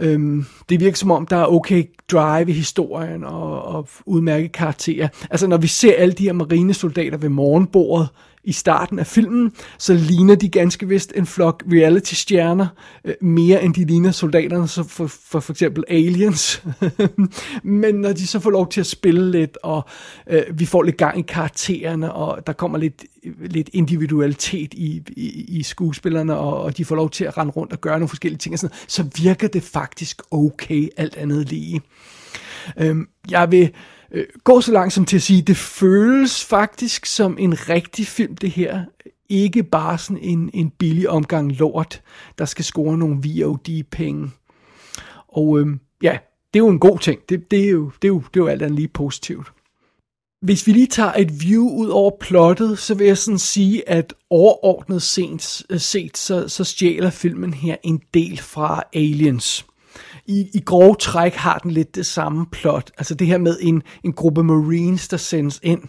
Øhm, 0.00 0.44
det 0.68 0.80
virker 0.80 0.96
som 0.96 1.10
om, 1.10 1.26
der 1.26 1.36
er 1.36 1.46
okay 1.46 1.84
drive 2.08 2.50
i 2.50 2.52
historien 2.52 3.24
og, 3.24 3.62
og 3.62 3.88
udmærket 4.06 4.52
karakterer. 4.52 5.08
Altså 5.30 5.46
når 5.46 5.56
vi 5.56 5.66
ser 5.66 5.94
alle 5.96 6.14
de 6.14 6.24
her 6.24 6.32
marinesoldater 6.32 7.18
ved 7.18 7.28
morgenbordet 7.28 8.08
i 8.46 8.52
starten 8.52 8.98
af 8.98 9.06
filmen, 9.06 9.52
så 9.78 9.94
ligner 9.94 10.34
de 10.34 10.48
ganske 10.48 10.88
vist 10.88 11.12
en 11.16 11.26
flok 11.26 11.62
reality-stjerner, 11.72 12.66
øh, 13.04 13.14
mere 13.20 13.62
end 13.62 13.74
de 13.74 13.84
ligner 13.84 14.10
soldaterne 14.10 14.68
så 14.68 14.82
for, 14.82 15.06
for, 15.06 15.40
for 15.40 15.52
eksempel 15.52 15.84
Aliens. 15.88 16.62
Men 17.62 17.94
når 17.94 18.12
de 18.12 18.26
så 18.26 18.40
får 18.40 18.50
lov 18.50 18.68
til 18.68 18.80
at 18.80 18.86
spille 18.86 19.30
lidt, 19.30 19.58
og 19.62 19.88
øh, 20.30 20.42
vi 20.54 20.66
får 20.66 20.82
lidt 20.82 20.96
gang 20.96 21.18
i 21.18 21.22
karaktererne, 21.22 22.12
og 22.12 22.46
der 22.46 22.52
kommer 22.52 22.78
lidt, 22.78 23.04
lidt 23.40 23.70
individualitet 23.72 24.74
i, 24.74 25.02
i, 25.16 25.44
i 25.58 25.62
skuespillerne, 25.62 26.36
og, 26.36 26.62
og 26.62 26.76
de 26.76 26.84
får 26.84 26.96
lov 26.96 27.10
til 27.10 27.24
at 27.24 27.38
rende 27.38 27.52
rundt 27.52 27.72
og 27.72 27.80
gøre 27.80 27.98
nogle 27.98 28.08
forskellige 28.08 28.38
ting, 28.38 28.52
og 28.52 28.58
sådan, 28.58 28.76
så 28.88 29.04
virker 29.22 29.48
det 29.48 29.62
faktisk 29.62 30.22
okay, 30.30 30.88
alt 30.96 31.16
andet 31.16 31.48
lige. 31.48 31.80
Øh, 32.78 32.96
jeg 33.30 33.50
vil 33.50 33.70
øh, 34.12 34.26
går 34.44 34.60
så 34.60 34.72
langt 34.72 34.92
som 34.92 35.04
til 35.04 35.16
at 35.16 35.22
sige, 35.22 35.42
det 35.42 35.56
føles 35.56 36.44
faktisk 36.44 37.06
som 37.06 37.36
en 37.38 37.68
rigtig 37.68 38.06
film, 38.06 38.36
det 38.36 38.50
her. 38.50 38.84
Ikke 39.28 39.62
bare 39.62 39.98
sådan 39.98 40.22
en, 40.22 40.50
en 40.54 40.70
billig 40.70 41.08
omgang 41.08 41.52
lort, 41.52 42.02
der 42.38 42.44
skal 42.44 42.64
score 42.64 42.98
nogle 42.98 43.22
VOD-penge. 43.24 44.30
Og 45.28 45.60
øh, 45.60 45.66
ja, 46.02 46.18
det 46.54 46.60
er 46.60 46.64
jo 46.64 46.68
en 46.68 46.78
god 46.78 46.98
ting. 46.98 47.20
Det, 47.28 47.50
det, 47.50 47.64
er, 47.64 47.70
jo, 47.70 47.90
det, 48.02 48.08
er, 48.08 48.12
jo, 48.12 48.18
det 48.18 48.40
er 48.40 48.44
jo 48.44 48.46
alt 48.46 48.62
andet 48.62 48.76
lige 48.76 48.88
positivt. 48.88 49.52
Hvis 50.40 50.66
vi 50.66 50.72
lige 50.72 50.86
tager 50.86 51.12
et 51.12 51.40
view 51.40 51.68
ud 51.68 51.88
over 51.88 52.10
plottet, 52.20 52.78
så 52.78 52.94
vil 52.94 53.06
jeg 53.06 53.18
sådan 53.18 53.38
sige, 53.38 53.88
at 53.88 54.14
overordnet 54.30 55.02
set, 55.02 55.62
øh, 55.70 55.80
set 55.80 56.18
så, 56.18 56.48
så 56.48 56.64
stjæler 56.64 57.10
filmen 57.10 57.54
her 57.54 57.76
en 57.82 58.02
del 58.14 58.38
fra 58.38 58.82
Aliens 58.92 59.66
i, 60.28 60.50
i 60.54 60.60
grove 60.60 60.94
træk 60.94 61.34
har 61.34 61.58
den 61.58 61.70
lidt 61.70 61.94
det 61.94 62.06
samme 62.06 62.46
plot. 62.52 62.90
Altså 62.98 63.14
det 63.14 63.26
her 63.26 63.38
med 63.38 63.58
en, 63.60 63.82
en 64.04 64.12
gruppe 64.12 64.42
marines, 64.42 65.08
der 65.08 65.16
sendes 65.16 65.60
ind. 65.62 65.82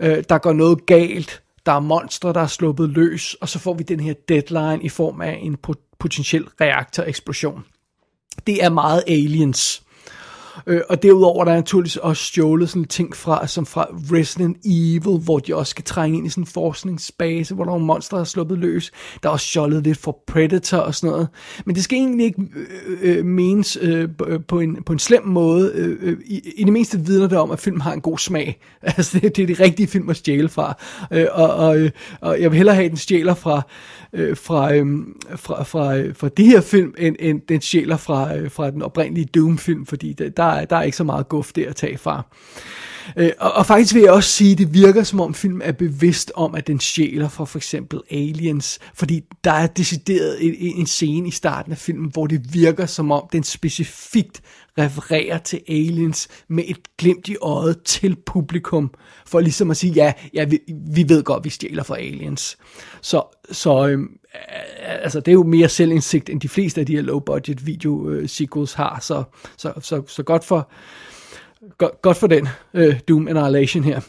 Øh, 0.00 0.24
der 0.28 0.38
går 0.38 0.52
noget 0.52 0.86
galt. 0.86 1.42
Der 1.66 1.72
er 1.72 1.80
monstre, 1.80 2.32
der 2.32 2.40
er 2.40 2.46
sluppet 2.46 2.90
løs. 2.90 3.34
Og 3.34 3.48
så 3.48 3.58
får 3.58 3.74
vi 3.74 3.82
den 3.82 4.00
her 4.00 4.14
deadline 4.28 4.82
i 4.82 4.88
form 4.88 5.20
af 5.20 5.38
en 5.42 5.56
potentiel 5.98 6.44
reaktoreksplosion. 6.60 7.64
Det 8.46 8.64
er 8.64 8.68
meget 8.70 9.02
aliens. 9.06 9.82
Øh, 10.66 10.80
og 10.88 11.02
derudover 11.02 11.44
der 11.44 11.52
er 11.52 11.56
naturligvis 11.56 11.96
også 11.96 12.24
stjålet 12.24 12.68
sådan 12.68 12.84
ting 12.84 13.16
fra, 13.16 13.46
som 13.46 13.66
fra 13.66 13.86
Resident 14.12 14.56
Evil, 14.64 15.20
hvor 15.24 15.38
de 15.38 15.56
også 15.56 15.70
skal 15.70 15.84
trænge 15.84 16.18
ind 16.18 16.26
i 16.26 16.30
sådan 16.30 16.42
en 16.42 16.46
forskningsbase, 16.46 17.54
hvor 17.54 17.64
nogle 17.64 17.84
monstre 17.84 18.20
er 18.20 18.24
sluppet 18.24 18.58
løs. 18.58 18.92
Der 19.22 19.28
er 19.28 19.32
også 19.32 19.46
stjålet 19.46 19.84
lidt 19.84 19.98
fra 19.98 20.12
Predator 20.26 20.78
og 20.78 20.94
sådan 20.94 21.10
noget. 21.10 21.28
Men 21.64 21.74
det 21.74 21.84
skal 21.84 21.98
egentlig 21.98 22.26
ikke 22.26 22.42
øh, 23.02 23.18
øh 23.18 23.24
menes 23.24 23.78
øh, 23.80 24.08
øh, 24.26 24.40
på, 24.48 24.60
en, 24.60 24.82
på 24.86 24.92
en 24.92 24.98
slem 24.98 25.26
måde. 25.26 25.72
Øh, 25.74 25.96
øh, 26.00 26.16
i, 26.26 26.52
I 26.56 26.64
det 26.64 26.72
mindste 26.72 27.00
vidner 27.00 27.28
det 27.28 27.38
om, 27.38 27.50
at 27.50 27.60
film 27.60 27.80
har 27.80 27.92
en 27.92 28.00
god 28.00 28.18
smag. 28.18 28.60
Altså 28.98 29.18
det, 29.20 29.36
det 29.36 29.42
er 29.42 29.46
de 29.56 29.64
rigtige 29.64 29.86
film 29.86 30.08
at 30.08 30.16
stjæle 30.16 30.48
fra. 30.48 30.76
Øh, 31.10 31.26
og, 31.32 31.54
og, 31.54 31.90
og 32.20 32.40
jeg 32.40 32.50
vil 32.50 32.56
hellere 32.56 32.74
have, 32.74 32.84
at 32.84 32.90
den 32.90 32.98
stjæler 32.98 33.34
fra 33.34 33.62
øh, 34.12 34.36
fra, 34.36 34.74
øhm, 34.74 35.16
øh, 35.30 35.38
fra, 35.38 35.62
fra, 35.62 35.62
fra, 35.62 36.12
fra 36.12 36.28
de 36.28 36.44
her 36.44 36.60
film, 36.60 36.94
end, 36.98 37.16
end 37.20 37.40
den 37.48 37.60
stjæler 37.60 37.96
fra, 37.96 38.36
øh, 38.36 38.50
fra 38.50 38.70
den 38.70 38.82
oprindelige 38.82 39.26
Doom-film, 39.34 39.86
fordi 39.86 40.12
der, 40.12 40.28
der, 40.28 40.44
der 40.54 40.76
er 40.76 40.82
ikke 40.82 40.96
så 40.96 41.04
meget 41.04 41.28
guf 41.28 41.52
der 41.52 41.68
at 41.68 41.76
tage 41.76 41.98
fra. 41.98 42.22
Øh, 43.16 43.30
og, 43.38 43.52
og 43.52 43.66
faktisk 43.66 43.94
vil 43.94 44.02
jeg 44.02 44.12
også 44.12 44.30
sige, 44.30 44.52
at 44.52 44.58
det 44.58 44.74
virker 44.74 45.02
som 45.02 45.20
om 45.20 45.34
filmen 45.34 45.62
er 45.62 45.72
bevidst 45.72 46.32
om, 46.34 46.54
at 46.54 46.66
den 46.66 46.80
sjæler 46.80 47.28
fra 47.28 47.44
for 47.44 47.58
eksempel 47.58 48.00
Aliens, 48.10 48.78
fordi 48.94 49.24
der 49.44 49.52
er 49.52 49.66
decideret 49.66 50.46
en, 50.46 50.54
en 50.78 50.86
scene 50.86 51.28
i 51.28 51.30
starten 51.30 51.72
af 51.72 51.78
filmen, 51.78 52.10
hvor 52.12 52.26
det 52.26 52.54
virker 52.54 52.86
som 52.86 53.10
om, 53.10 53.28
den 53.32 53.42
specifikt 53.42 54.42
refererer 54.78 55.38
til 55.38 55.60
Aliens 55.68 56.28
med 56.48 56.64
et 56.66 56.78
glimt 56.98 57.28
i 57.28 57.36
øjet 57.42 57.82
til 57.82 58.16
publikum, 58.26 58.90
for 59.26 59.40
ligesom 59.40 59.70
at 59.70 59.76
sige, 59.76 59.92
ja, 59.92 60.12
ja 60.34 60.44
vi, 60.44 60.58
vi 60.94 61.08
ved 61.08 61.22
godt, 61.22 61.44
vi 61.44 61.50
stjæler 61.50 61.82
fra 61.82 61.98
Aliens. 61.98 62.58
Så, 63.00 63.22
så 63.50 63.88
øhm, 63.88 64.08
altså, 64.82 65.20
det 65.20 65.28
er 65.28 65.34
jo 65.34 65.42
mere 65.42 65.68
selvindsigt, 65.68 66.28
end 66.28 66.40
de 66.40 66.48
fleste 66.48 66.80
af 66.80 66.86
de 66.86 66.96
her 66.96 67.02
low-budget 67.02 67.66
video-sequels 67.66 68.72
øh, 68.72 68.76
har, 68.76 68.98
så, 69.00 69.22
så, 69.56 69.72
så, 69.80 70.02
så 70.06 70.22
godt 70.22 70.44
for 70.44 70.70
godt, 71.78 72.02
godt 72.02 72.16
for 72.16 72.26
den 72.26 72.48
øh, 72.74 73.00
Doom 73.08 73.28
Annihilation 73.28 73.84
her. 73.84 74.00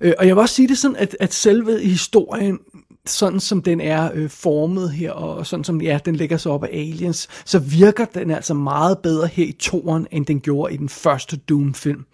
Øh, 0.00 0.12
og 0.18 0.26
jeg 0.26 0.36
vil 0.36 0.40
også 0.40 0.54
sige 0.54 0.68
det 0.68 0.78
sådan, 0.78 0.96
at, 0.96 1.16
at 1.20 1.34
selve 1.34 1.80
historien, 1.80 2.58
sådan 3.06 3.40
som 3.40 3.62
den 3.62 3.80
er 3.80 4.10
øh, 4.14 4.30
formet 4.30 4.92
her, 4.92 5.12
og 5.12 5.46
sådan 5.46 5.64
som 5.64 5.82
ja, 5.82 5.98
den 6.04 6.16
lægger 6.16 6.36
sig 6.36 6.52
op 6.52 6.64
af 6.64 6.68
Aliens, 6.72 7.28
så 7.44 7.58
virker 7.58 8.04
den 8.04 8.30
altså 8.30 8.54
meget 8.54 8.98
bedre 9.02 9.26
her 9.26 9.44
i 9.44 9.52
toren, 9.52 10.06
end 10.10 10.26
den 10.26 10.40
gjorde 10.40 10.74
i 10.74 10.76
den 10.76 10.88
første 10.88 11.36
Doom-film. 11.36 12.04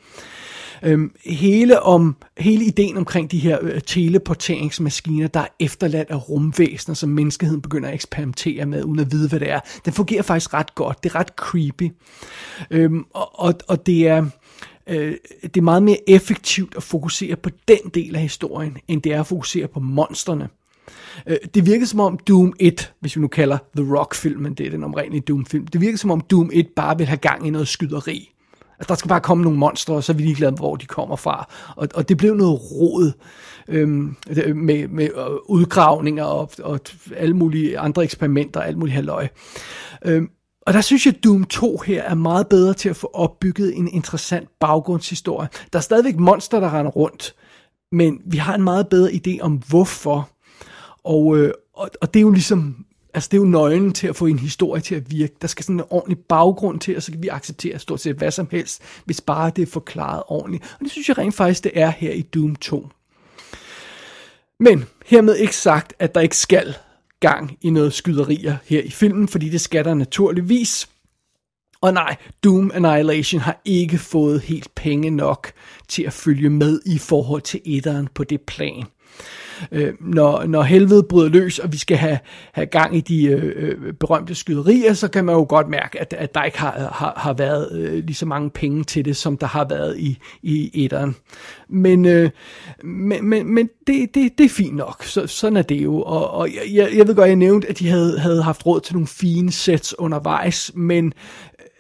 Øhm, 0.83 1.13
hele, 1.25 1.83
om, 1.83 2.17
hele 2.39 2.65
ideen 2.65 2.97
omkring 2.97 3.31
de 3.31 3.39
her 3.39 3.59
øh, 3.63 3.81
teleporteringsmaskiner, 3.87 5.29
der 5.29 5.41
er 5.41 5.49
efterladt 5.61 6.11
af 6.11 6.29
rumvæsener, 6.29 6.95
som 6.95 7.09
menneskeheden 7.09 7.63
begynder 7.63 7.89
at 7.89 7.95
eksperimentere 7.95 8.67
med, 8.67 8.85
uden 8.85 9.01
at 9.01 9.13
vide, 9.13 9.29
hvad 9.29 9.41
det 9.41 9.51
er, 9.51 9.61
den 9.85 9.93
fungerer 9.93 10.23
faktisk 10.23 10.55
ret 10.55 10.75
godt. 10.75 11.05
Det 11.05 11.11
er 11.11 11.15
ret 11.15 11.29
creepy. 11.37 11.93
Øhm, 12.71 13.05
og, 13.15 13.41
og, 13.41 13.55
og 13.69 13.87
det 13.87 14.09
er 14.09 14.25
øh, 14.87 15.15
det 15.43 15.57
er 15.57 15.63
meget 15.63 15.83
mere 15.83 16.11
effektivt 16.11 16.77
at 16.77 16.83
fokusere 16.83 17.37
på 17.37 17.51
den 17.69 17.91
del 17.95 18.17
af 18.17 18.23
historien, 18.23 18.77
end 18.89 19.03
det 19.03 19.13
er 19.13 19.21
at 19.21 19.27
fokusere 19.27 19.69
på 19.69 19.81
monsterne. 19.81 20.49
Øh, 21.27 21.37
det 21.55 21.67
virker 21.67 21.87
som 21.87 22.01
om 22.01 22.19
Doom 22.29 22.53
1, 22.61 22.93
hvis 23.01 23.17
vi 23.17 23.21
nu 23.21 23.29
kalder 23.29 23.59
The 23.77 23.97
Rock-filmen, 23.97 24.55
det 24.55 24.67
er 24.67 24.71
den 24.71 24.85
omrindelige 24.85 25.21
Doom-film, 25.21 25.67
det 25.67 25.81
virker 25.81 25.99
som 25.99 26.11
om 26.11 26.21
Doom 26.21 26.51
1 26.53 26.69
bare 26.77 26.99
vil 26.99 27.07
have 27.07 27.17
gang 27.17 27.47
i 27.47 27.51
noget 27.51 27.69
skyderi. 27.69 28.33
Altså, 28.79 28.89
der 28.89 28.95
skal 28.95 29.09
bare 29.09 29.21
komme 29.21 29.45
nogle 29.45 29.59
monstre, 29.59 29.95
og 29.95 30.05
så 30.05 30.13
er 30.13 30.17
vi 30.17 30.23
ligeglade 30.23 30.53
hvor 30.53 30.77
de 30.77 30.87
kommer 30.87 31.17
fra. 31.17 31.49
Og, 31.77 31.89
og 31.95 32.09
det 32.09 32.17
blev 32.17 32.35
noget 32.35 32.61
råd 32.73 33.13
øhm, 33.69 34.17
med, 34.55 34.89
med 34.89 35.05
øh, 35.05 35.37
udgravninger 35.49 36.25
og, 36.25 36.51
og 36.63 36.81
alle 37.17 37.37
mulige 37.37 37.79
andre 37.79 38.05
eksperimenter, 38.05 38.61
alt 38.61 38.79
muligt 38.79 38.95
halvøje. 38.95 39.29
Øhm, 40.05 40.29
og 40.67 40.75
der 40.75 40.81
synes 40.81 41.07
jeg, 41.07 41.15
at 41.15 41.25
Doom 41.25 41.45
2 41.45 41.79
her 41.87 42.03
er 42.03 42.15
meget 42.15 42.49
bedre 42.49 42.75
til 42.75 42.89
at 42.89 42.97
få 42.97 43.11
opbygget 43.15 43.77
en 43.77 43.89
interessant 43.89 44.49
baggrundshistorie. 44.61 45.49
Der 45.73 45.79
er 45.79 45.83
stadigvæk 45.83 46.17
monster, 46.17 46.61
der 46.61 46.79
render 46.79 46.91
rundt, 46.91 47.35
men 47.93 48.21
vi 48.27 48.37
har 48.37 48.55
en 48.55 48.63
meget 48.63 48.89
bedre 48.89 49.11
idé 49.11 49.41
om 49.41 49.63
hvorfor. 49.69 50.29
Og, 51.05 51.39
øh, 51.39 51.53
og, 51.75 51.91
og 52.01 52.15
det 52.15 52.21
er 52.21 52.23
jo 52.23 52.31
ligesom 52.31 52.85
Altså, 53.15 53.29
det 53.33 53.37
er 53.37 53.41
jo 53.41 53.49
nøglen 53.49 53.93
til 53.93 54.07
at 54.07 54.17
få 54.17 54.27
en 54.27 54.39
historie 54.39 54.83
til 54.83 54.95
at 54.95 55.11
virke. 55.11 55.35
Der 55.43 55.49
skal 55.49 55.65
sådan 55.65 55.77
en 55.77 55.85
ordentlig 55.91 56.19
baggrund 56.19 56.81
til, 56.81 56.97
og 56.97 57.03
så 57.03 57.13
kan 57.13 57.23
vi 57.23 57.29
acceptere 57.29 57.79
stort 57.79 58.01
set 58.01 58.17
hvad 58.17 58.31
som 58.31 58.49
helst, 58.51 58.83
hvis 59.05 59.21
bare 59.21 59.53
det 59.57 59.63
er 59.63 59.67
forklaret 59.67 60.23
ordentligt. 60.27 60.65
Og 60.73 60.81
det 60.81 60.91
synes 60.91 61.09
jeg 61.09 61.19
rent 61.19 61.35
faktisk, 61.35 61.65
det 61.65 61.73
er 61.75 61.91
her 61.91 62.13
i 62.13 62.23
Doom 62.23 62.57
2. 62.57 62.89
Men 64.61 64.85
hermed 65.07 65.37
ikke 65.37 65.57
sagt, 65.57 65.95
at 65.99 66.15
der 66.15 66.21
ikke 66.21 66.37
skal 66.37 66.75
gang 67.21 67.59
i 67.61 67.71
noget 67.71 67.93
skyderier 67.93 68.57
her 68.65 68.83
i 68.83 68.91
filmen, 68.91 69.29
fordi 69.29 69.49
det 69.49 69.61
skal 69.61 69.85
der 69.85 69.95
naturligvis. 69.95 70.89
Og 71.81 71.93
nej, 71.93 72.17
Doom 72.45 72.71
Annihilation 72.75 73.41
har 73.41 73.61
ikke 73.65 73.99
fået 73.99 74.41
helt 74.41 74.75
penge 74.75 75.11
nok 75.11 75.53
til 75.89 76.03
at 76.03 76.13
følge 76.13 76.51
med 76.51 76.81
i 76.87 76.99
forhold 76.99 77.43
til 77.43 77.61
etteren 77.65 78.09
på 78.15 78.25
det 78.25 78.41
plan 78.41 78.85
øh, 79.73 79.93
når, 80.01 80.47
når 80.47 80.63
helvede 80.63 81.03
bryder 81.03 81.29
løs, 81.29 81.59
og 81.59 81.73
vi 81.73 81.77
skal 81.79 81.97
have, 81.97 82.19
have 82.53 82.67
gang 82.67 82.97
i 82.97 83.01
de 83.01 83.27
øh, 83.27 83.53
øh, 83.57 83.93
berømte 83.93 84.35
skyderier, 84.35 84.93
så 84.93 85.09
kan 85.09 85.25
man 85.25 85.35
jo 85.35 85.47
godt 85.49 85.69
mærke, 85.69 86.01
at, 86.01 86.15
at 86.19 86.35
der 86.35 86.43
ikke 86.43 86.59
har, 86.59 86.91
har, 86.93 87.13
har 87.17 87.33
været 87.33 87.73
øh, 87.73 88.05
lige 88.05 88.15
så 88.15 88.27
mange 88.27 88.51
penge 88.51 88.85
til 88.85 89.05
det, 89.05 89.17
som 89.17 89.37
der 89.37 89.47
har 89.47 89.65
været 89.69 89.99
i, 89.99 90.19
i 90.43 90.85
etteren. 90.85 91.17
Men, 91.69 92.05
øh, 92.05 92.31
men, 92.85 93.29
men, 93.29 93.55
men 93.55 93.69
det, 93.87 94.15
det, 94.15 94.39
det 94.39 94.45
er 94.45 94.49
fint 94.49 94.77
nok, 94.77 95.05
så, 95.05 95.27
sådan 95.27 95.57
er 95.57 95.63
det 95.63 95.85
jo. 95.85 96.03
Og, 96.03 96.31
og 96.31 96.49
jeg, 96.73 96.89
jeg 96.97 97.07
ved 97.09 97.15
godt, 97.15 97.29
jeg 97.29 97.37
nævnte, 97.37 97.69
at 97.69 97.79
de 97.79 97.89
havde, 97.89 98.19
havde 98.19 98.43
haft 98.43 98.67
råd 98.67 98.81
til 98.81 98.95
nogle 98.95 99.07
fine 99.07 99.53
sets 99.53 99.99
undervejs, 99.99 100.73
men 100.75 101.13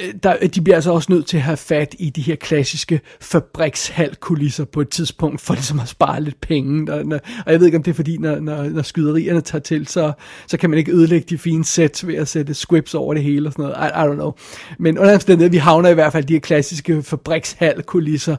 Øh, 0.02 0.14
der, 0.22 0.36
øh, 0.42 0.48
de 0.48 0.60
bliver 0.60 0.76
altså 0.76 0.92
også 0.92 1.12
nødt 1.12 1.26
til 1.26 1.36
at 1.36 1.42
have 1.42 1.56
fat 1.56 1.94
i 1.98 2.10
de 2.10 2.22
her 2.22 2.36
klassiske 2.36 3.00
fabrikshalkulisser 3.20 4.64
på 4.64 4.80
et 4.80 4.88
tidspunkt, 4.88 5.40
for 5.40 5.54
ligesom 5.54 5.80
at 5.80 5.88
spare 5.88 6.22
lidt 6.22 6.40
penge. 6.40 6.86
Der, 6.86 7.04
når, 7.04 7.18
og 7.46 7.52
jeg 7.52 7.60
ved 7.60 7.66
ikke, 7.66 7.78
om 7.78 7.82
det 7.82 7.90
er 7.90 7.94
fordi, 7.94 8.16
når, 8.16 8.40
når, 8.40 8.62
når 8.62 8.82
skyderierne 8.82 9.40
tager 9.40 9.62
til, 9.62 9.86
så, 9.86 10.12
så 10.46 10.56
kan 10.56 10.70
man 10.70 10.78
ikke 10.78 10.92
ødelægge 10.92 11.26
de 11.30 11.38
fine 11.38 11.64
sets 11.64 12.06
ved 12.06 12.14
at 12.14 12.28
sætte 12.28 12.54
scripts 12.54 12.94
over 12.94 13.14
det 13.14 13.22
hele 13.22 13.48
og 13.48 13.52
sådan 13.52 13.62
noget. 13.62 13.76
I, 13.76 13.88
I 13.88 14.10
don't 14.10 14.14
know. 14.14 14.32
Men 14.78 14.98
under 14.98 15.14
omstændighed, 15.14 15.50
vi 15.50 15.56
havner 15.56 15.88
i 15.88 15.94
hvert 15.94 16.12
fald 16.12 16.24
de 16.24 16.32
her 16.32 16.40
klassiske 16.40 17.02
fabrikshalkulisser. 17.02 18.36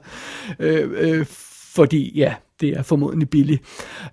Øh, 0.59 0.89
øh, 0.97 1.25
fordi, 1.73 2.11
ja, 2.15 2.33
det 2.61 2.69
er 2.69 2.81
formodentlig 2.81 3.29
billigt. 3.29 3.61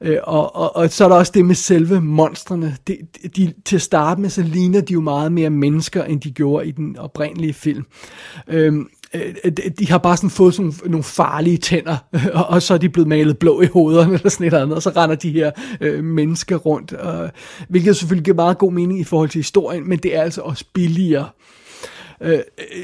Øh, 0.01 0.19
og, 0.23 0.57
og, 0.57 0.77
og 0.77 0.91
så 0.91 1.05
er 1.05 1.09
der 1.09 1.17
også 1.17 1.33
det 1.35 1.45
med 1.45 1.55
selve 1.55 2.01
monstrene. 2.01 2.77
De, 2.89 2.97
de, 3.37 3.53
til 3.65 3.77
at 3.77 3.83
starte 3.83 4.21
med, 4.21 4.31
så 4.31 4.43
ligner 4.43 4.81
de 4.81 4.93
jo 4.93 5.01
meget 5.01 5.33
mere 5.33 5.51
mennesker, 5.51 6.05
end 6.05 6.21
de 6.21 6.31
gjorde 6.31 6.67
i 6.67 6.71
den 6.71 6.99
oprindelige 6.99 7.55
film. 7.55 7.85
Øh, 8.49 8.75
øh 9.15 9.35
de 9.79 9.89
har 9.89 9.99
bare 9.99 10.17
sådan 10.17 10.31
fået 10.31 10.55
sådan 10.55 10.73
nogle 10.85 11.05
farlige 11.05 11.57
tænder, 11.57 11.97
og 12.49 12.63
så 12.63 12.75
er 12.75 12.79
de 12.79 12.89
blevet 12.89 13.09
malet 13.09 13.39
blå 13.39 13.61
i 13.61 13.67
hovederne 13.67 14.15
eller 14.15 14.29
sådan 14.29 14.47
et 14.47 14.47
eller 14.47 14.63
andet, 14.63 14.77
og 14.77 14.83
så 14.83 14.91
render 14.91 15.17
de 15.17 15.31
her 15.31 15.51
øh, 15.81 16.05
mennesker 16.05 16.57
rundt, 16.57 16.93
øh, 16.93 17.29
hvilket 17.69 17.97
selvfølgelig 17.97 18.25
giver 18.25 18.35
meget 18.35 18.59
god 18.59 18.73
mening 18.73 19.01
i 19.01 19.05
forhold 19.05 19.29
til 19.29 19.39
historien, 19.39 19.89
men 19.89 19.99
det 19.99 20.17
er 20.17 20.23
altså 20.23 20.41
også 20.41 20.65
billigere 20.75 21.25
øh, 21.25 21.57
Øh 22.21 22.39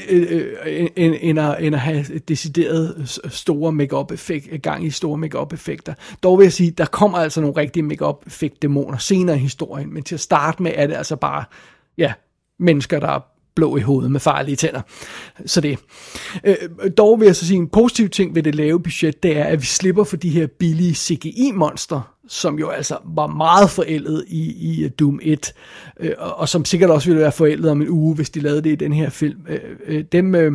øh, 0.09 0.27
øh, 0.31 0.55
øh, 0.67 0.89
end, 0.97 1.15
end, 1.21 1.39
at, 1.41 1.57
end 1.61 1.75
at 1.75 1.81
have 1.81 2.05
decideret 2.29 3.21
store 3.29 3.73
make-up 3.73 4.13
effekt, 4.13 4.63
gang 4.63 4.85
i 4.85 4.91
store 4.91 5.19
make-up 5.19 5.53
effekter. 5.53 5.95
Dog 6.23 6.39
vil 6.39 6.45
jeg 6.45 6.53
sige, 6.53 6.71
der 6.71 6.85
kommer 6.85 7.19
altså 7.19 7.41
nogle 7.41 7.57
rigtige 7.57 7.83
make-up 7.83 8.27
effekt 8.27 8.63
dæmoner 8.63 8.99
senere 8.99 9.37
i 9.37 9.41
historien, 9.41 9.95
men 9.95 10.03
til 10.03 10.15
at 10.15 10.21
starte 10.21 10.63
med 10.63 10.73
er 10.75 10.87
det 10.87 10.95
altså 10.95 11.17
bare, 11.17 11.45
ja, 11.99 12.13
mennesker, 12.59 13.01
der 13.01 13.09
er 13.09 13.21
blå 13.55 13.77
i 13.77 13.81
hovedet 13.81 14.11
med 14.11 14.21
farlige 14.21 14.57
tænder. 14.57 14.81
Så 15.47 15.61
det. 15.61 15.79
Øh, 16.45 16.57
dog 16.97 17.21
vil 17.21 17.27
jeg 17.27 17.37
så 17.37 17.47
sige, 17.47 17.59
en 17.59 17.69
positiv 17.69 18.09
ting 18.09 18.35
ved 18.35 18.43
det 18.43 18.55
lave 18.55 18.83
budget, 18.83 19.23
det 19.23 19.37
er, 19.37 19.45
at 19.45 19.61
vi 19.61 19.67
slipper 19.67 20.05
for 20.05 20.17
de 20.17 20.31
her 20.31 20.47
billige 20.47 20.95
CGI-monster, 20.95 22.15
som 22.29 22.59
jo 22.59 22.69
altså 22.69 22.99
var 23.05 23.27
meget 23.27 23.71
forældet 23.71 24.25
i, 24.29 24.41
i 24.85 24.89
Doom 24.89 25.21
1, 25.23 25.53
øh, 26.01 26.13
og, 26.19 26.39
og 26.39 26.49
som 26.49 26.65
sikkert 26.65 26.91
også 26.91 27.09
ville 27.09 27.23
være 27.23 27.33
forældet 27.33 27.71
om 27.71 27.83
en 27.83 27.89
uge, 27.89 28.15
hvis 28.15 28.31
de 28.31 28.41
lavede 28.41 28.63
det 28.63 28.71
i 28.71 28.77
den 28.77 28.93
her 28.93 29.11
film. 29.11 29.41
Øh, 29.49 29.61
øh, 29.87 30.05
dem, 30.13 30.35
øh, 30.35 30.53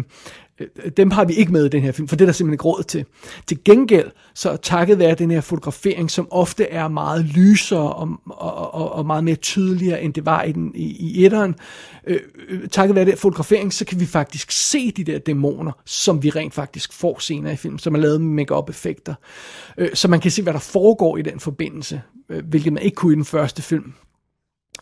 Øh, 0.60 0.92
dem 0.98 1.12
har 1.12 1.26
vi 1.26 1.34
ikke 1.34 1.52
med 1.52 1.66
i 1.66 1.70
den 1.70 1.82
her 1.82 1.92
film, 1.92 2.08
for 2.08 2.16
det 2.16 2.22
er 2.22 2.26
der 2.26 2.34
simpelthen 2.34 2.54
ikke 2.54 2.64
råd 2.64 2.84
til. 2.84 3.06
Til 3.48 3.64
gengæld, 3.66 4.12
så 4.34 4.56
takket 4.56 5.00
være 5.00 5.16
den 5.16 5.32
her 5.32 5.42
fotografering, 5.42 6.12
som 6.12 6.28
ofte 6.32 6.70
er 6.70 6.88
meget 6.88 7.26
lysere 7.26 7.94
og, 7.94 8.10
og, 8.26 8.74
og, 8.74 8.92
og 8.92 9.06
meget 9.06 9.24
mere 9.24 9.36
tydeligere, 9.36 10.02
end 10.02 10.14
det 10.14 10.26
var 10.26 10.44
i, 10.44 10.52
den, 10.52 10.72
i, 10.76 10.86
i 10.86 11.26
etteren, 11.26 11.56
øh, 12.08 12.20
øh 12.50 12.68
takket 12.68 12.96
være 12.96 13.06
den 13.06 13.18
fotografering, 13.18 13.74
så 13.74 13.86
kan 13.86 14.00
vi 14.00 14.06
faktisk 14.06 14.52
se 14.52 14.92
de 14.92 15.04
der 15.04 15.18
dæmoner, 15.18 15.72
som 15.86 16.24
vi 16.24 16.30
rent 16.30 16.54
faktisk 16.54 16.94
får 16.94 17.20
senere 17.20 17.54
i 17.54 17.56
filmen, 17.56 17.80
som 17.80 17.96
er 17.96 18.00
lavet 18.00 18.22
med 18.22 18.30
make-up 18.30 18.70
effekter. 18.70 19.14
Øh, 19.78 19.90
så 19.94 20.08
man 20.08 20.20
kan 20.20 20.32
se, 20.32 20.44
hvad 20.44 20.54
der 20.54 20.60
foregår 20.60 21.18
i 21.18 21.22
den 21.22 21.40
forbindelse, 21.40 22.02
øh, 22.30 22.46
hvilket 22.46 22.74
man 22.74 22.84
ikke 22.84 22.96
kunne 22.96 23.14
i 23.14 23.16
den 23.16 23.26
første 23.26 23.62
film. 23.62 23.94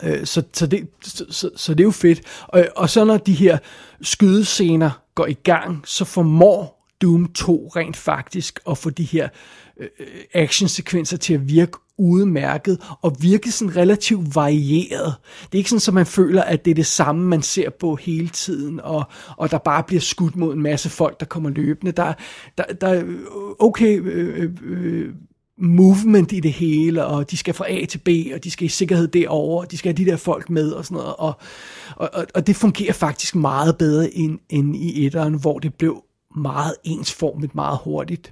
Øh, 0.03 0.25
så, 0.25 0.43
så, 0.53 0.67
det, 0.67 0.87
så, 1.03 1.25
så, 1.29 1.49
så 1.55 1.73
det 1.73 1.79
er 1.79 1.83
jo 1.83 1.91
fedt. 1.91 2.21
Og, 2.47 2.67
og 2.75 2.89
så 2.89 3.05
når 3.05 3.17
de 3.17 3.33
her 3.33 3.57
skydescener 4.01 5.01
går 5.15 5.25
i 5.25 5.33
gang, 5.33 5.81
så 5.85 6.05
formår 6.05 6.75
Doom 7.01 7.33
2 7.33 7.71
rent 7.75 7.97
faktisk 7.97 8.59
at 8.69 8.77
få 8.77 8.89
de 8.89 9.03
her 9.03 9.29
øh, 9.79 9.87
actionsekvenser 10.33 11.17
til 11.17 11.33
at 11.33 11.47
virke 11.47 11.77
udmærket 11.97 12.81
og 13.01 13.15
virke 13.19 13.51
sådan 13.51 13.75
relativt 13.75 14.35
varieret. 14.35 15.15
Det 15.43 15.53
er 15.53 15.57
ikke 15.57 15.69
sådan, 15.69 15.89
at 15.89 15.93
man 15.93 16.05
føler, 16.05 16.41
at 16.41 16.65
det 16.65 16.71
er 16.71 16.75
det 16.75 16.85
samme, 16.85 17.27
man 17.27 17.41
ser 17.41 17.69
på 17.69 17.95
hele 17.95 18.29
tiden, 18.29 18.79
og, 18.79 19.03
og 19.37 19.51
der 19.51 19.57
bare 19.57 19.83
bliver 19.83 20.01
skudt 20.01 20.35
mod 20.35 20.53
en 20.53 20.61
masse 20.61 20.89
folk, 20.89 21.19
der 21.19 21.25
kommer 21.25 21.49
løbende. 21.49 21.91
Der, 21.91 22.13
der, 22.57 22.63
der 22.63 23.03
okay, 23.59 23.99
øh, 23.99 24.43
øh, 24.43 24.51
øh 24.63 25.13
movement 25.57 26.31
i 26.31 26.39
det 26.39 26.53
hele, 26.53 27.05
og 27.05 27.31
de 27.31 27.37
skal 27.37 27.53
fra 27.53 27.71
A 27.71 27.85
til 27.85 27.97
B, 27.97 28.09
og 28.33 28.43
de 28.43 28.51
skal 28.51 28.65
i 28.65 28.69
sikkerhed 28.69 29.07
derovre, 29.07 29.65
og 29.65 29.71
de 29.71 29.77
skal 29.77 29.95
have 29.95 30.05
de 30.05 30.11
der 30.11 30.17
folk 30.17 30.49
med, 30.49 30.71
og 30.71 30.85
sådan 30.85 30.95
noget, 30.95 31.15
og, 31.15 31.33
og, 31.95 32.25
og 32.35 32.47
det 32.47 32.55
fungerer 32.55 32.93
faktisk 32.93 33.35
meget 33.35 33.77
bedre 33.77 34.09
end, 34.13 34.39
end 34.49 34.75
i 34.75 35.05
etteren, 35.05 35.33
hvor 35.33 35.59
det 35.59 35.73
blev 35.73 36.03
meget 36.35 36.75
ensformet 36.83 37.55
meget 37.55 37.79
hurtigt. 37.83 38.31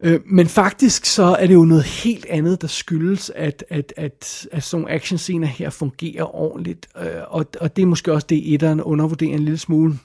Øh, 0.00 0.20
men 0.26 0.48
faktisk 0.48 1.04
så 1.04 1.22
er 1.24 1.46
det 1.46 1.54
jo 1.54 1.64
noget 1.64 1.84
helt 1.84 2.26
andet, 2.26 2.62
der 2.62 2.68
skyldes, 2.68 3.30
at, 3.34 3.64
at, 3.68 3.92
at, 3.96 4.48
at 4.52 4.62
sådan 4.62 4.82
nogle 4.82 4.94
actionscener 4.94 5.46
her 5.46 5.70
fungerer 5.70 6.34
ordentligt, 6.34 6.88
øh, 6.98 7.06
og, 7.28 7.46
og 7.60 7.76
det 7.76 7.82
er 7.82 7.86
måske 7.86 8.12
også 8.12 8.26
det, 8.26 8.54
etteren 8.54 8.80
undervurderer 8.80 9.34
en 9.34 9.44
lille 9.44 9.58
smule. 9.58 9.98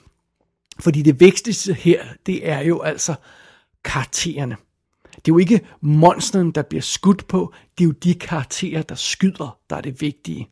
Fordi 0.80 1.02
det 1.02 1.20
vigtigste 1.20 1.74
her, 1.74 2.02
det 2.26 2.48
er 2.48 2.60
jo 2.60 2.80
altså 2.80 3.14
karaktererne. 3.84 4.56
Det 5.24 5.30
er 5.30 5.34
jo 5.34 5.38
ikke 5.38 5.60
monsteren, 5.80 6.50
der 6.50 6.62
bliver 6.62 6.82
skudt 6.82 7.28
på, 7.28 7.54
det 7.78 7.84
er 7.84 7.88
jo 7.88 7.92
de 7.92 8.14
karakterer, 8.14 8.82
der 8.82 8.94
skyder, 8.94 9.58
der 9.70 9.76
er 9.76 9.80
det 9.80 10.00
vigtige. 10.00 10.48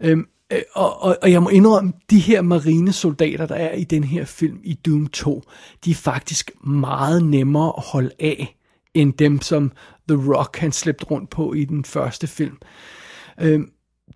Øhm, 0.00 0.26
øh, 0.52 0.62
og, 0.74 1.02
og, 1.02 1.16
og 1.22 1.32
jeg 1.32 1.42
må 1.42 1.48
indrømme, 1.48 1.92
de 2.10 2.18
her 2.18 2.42
marinesoldater, 2.42 3.46
der 3.46 3.54
er 3.54 3.74
i 3.74 3.84
den 3.84 4.04
her 4.04 4.24
film 4.24 4.60
i 4.64 4.74
Doom 4.74 5.06
2, 5.06 5.42
de 5.84 5.90
er 5.90 5.94
faktisk 5.94 6.50
meget 6.64 7.24
nemmere 7.24 7.72
at 7.76 7.82
holde 7.82 8.10
af, 8.20 8.56
end 8.94 9.12
dem, 9.12 9.40
som 9.40 9.72
The 10.08 10.34
Rock 10.34 10.56
han 10.56 10.72
slæbte 10.72 11.04
rundt 11.04 11.30
på 11.30 11.52
i 11.52 11.64
den 11.64 11.84
første 11.84 12.26
film. 12.26 12.56
Øhm, 13.40 13.70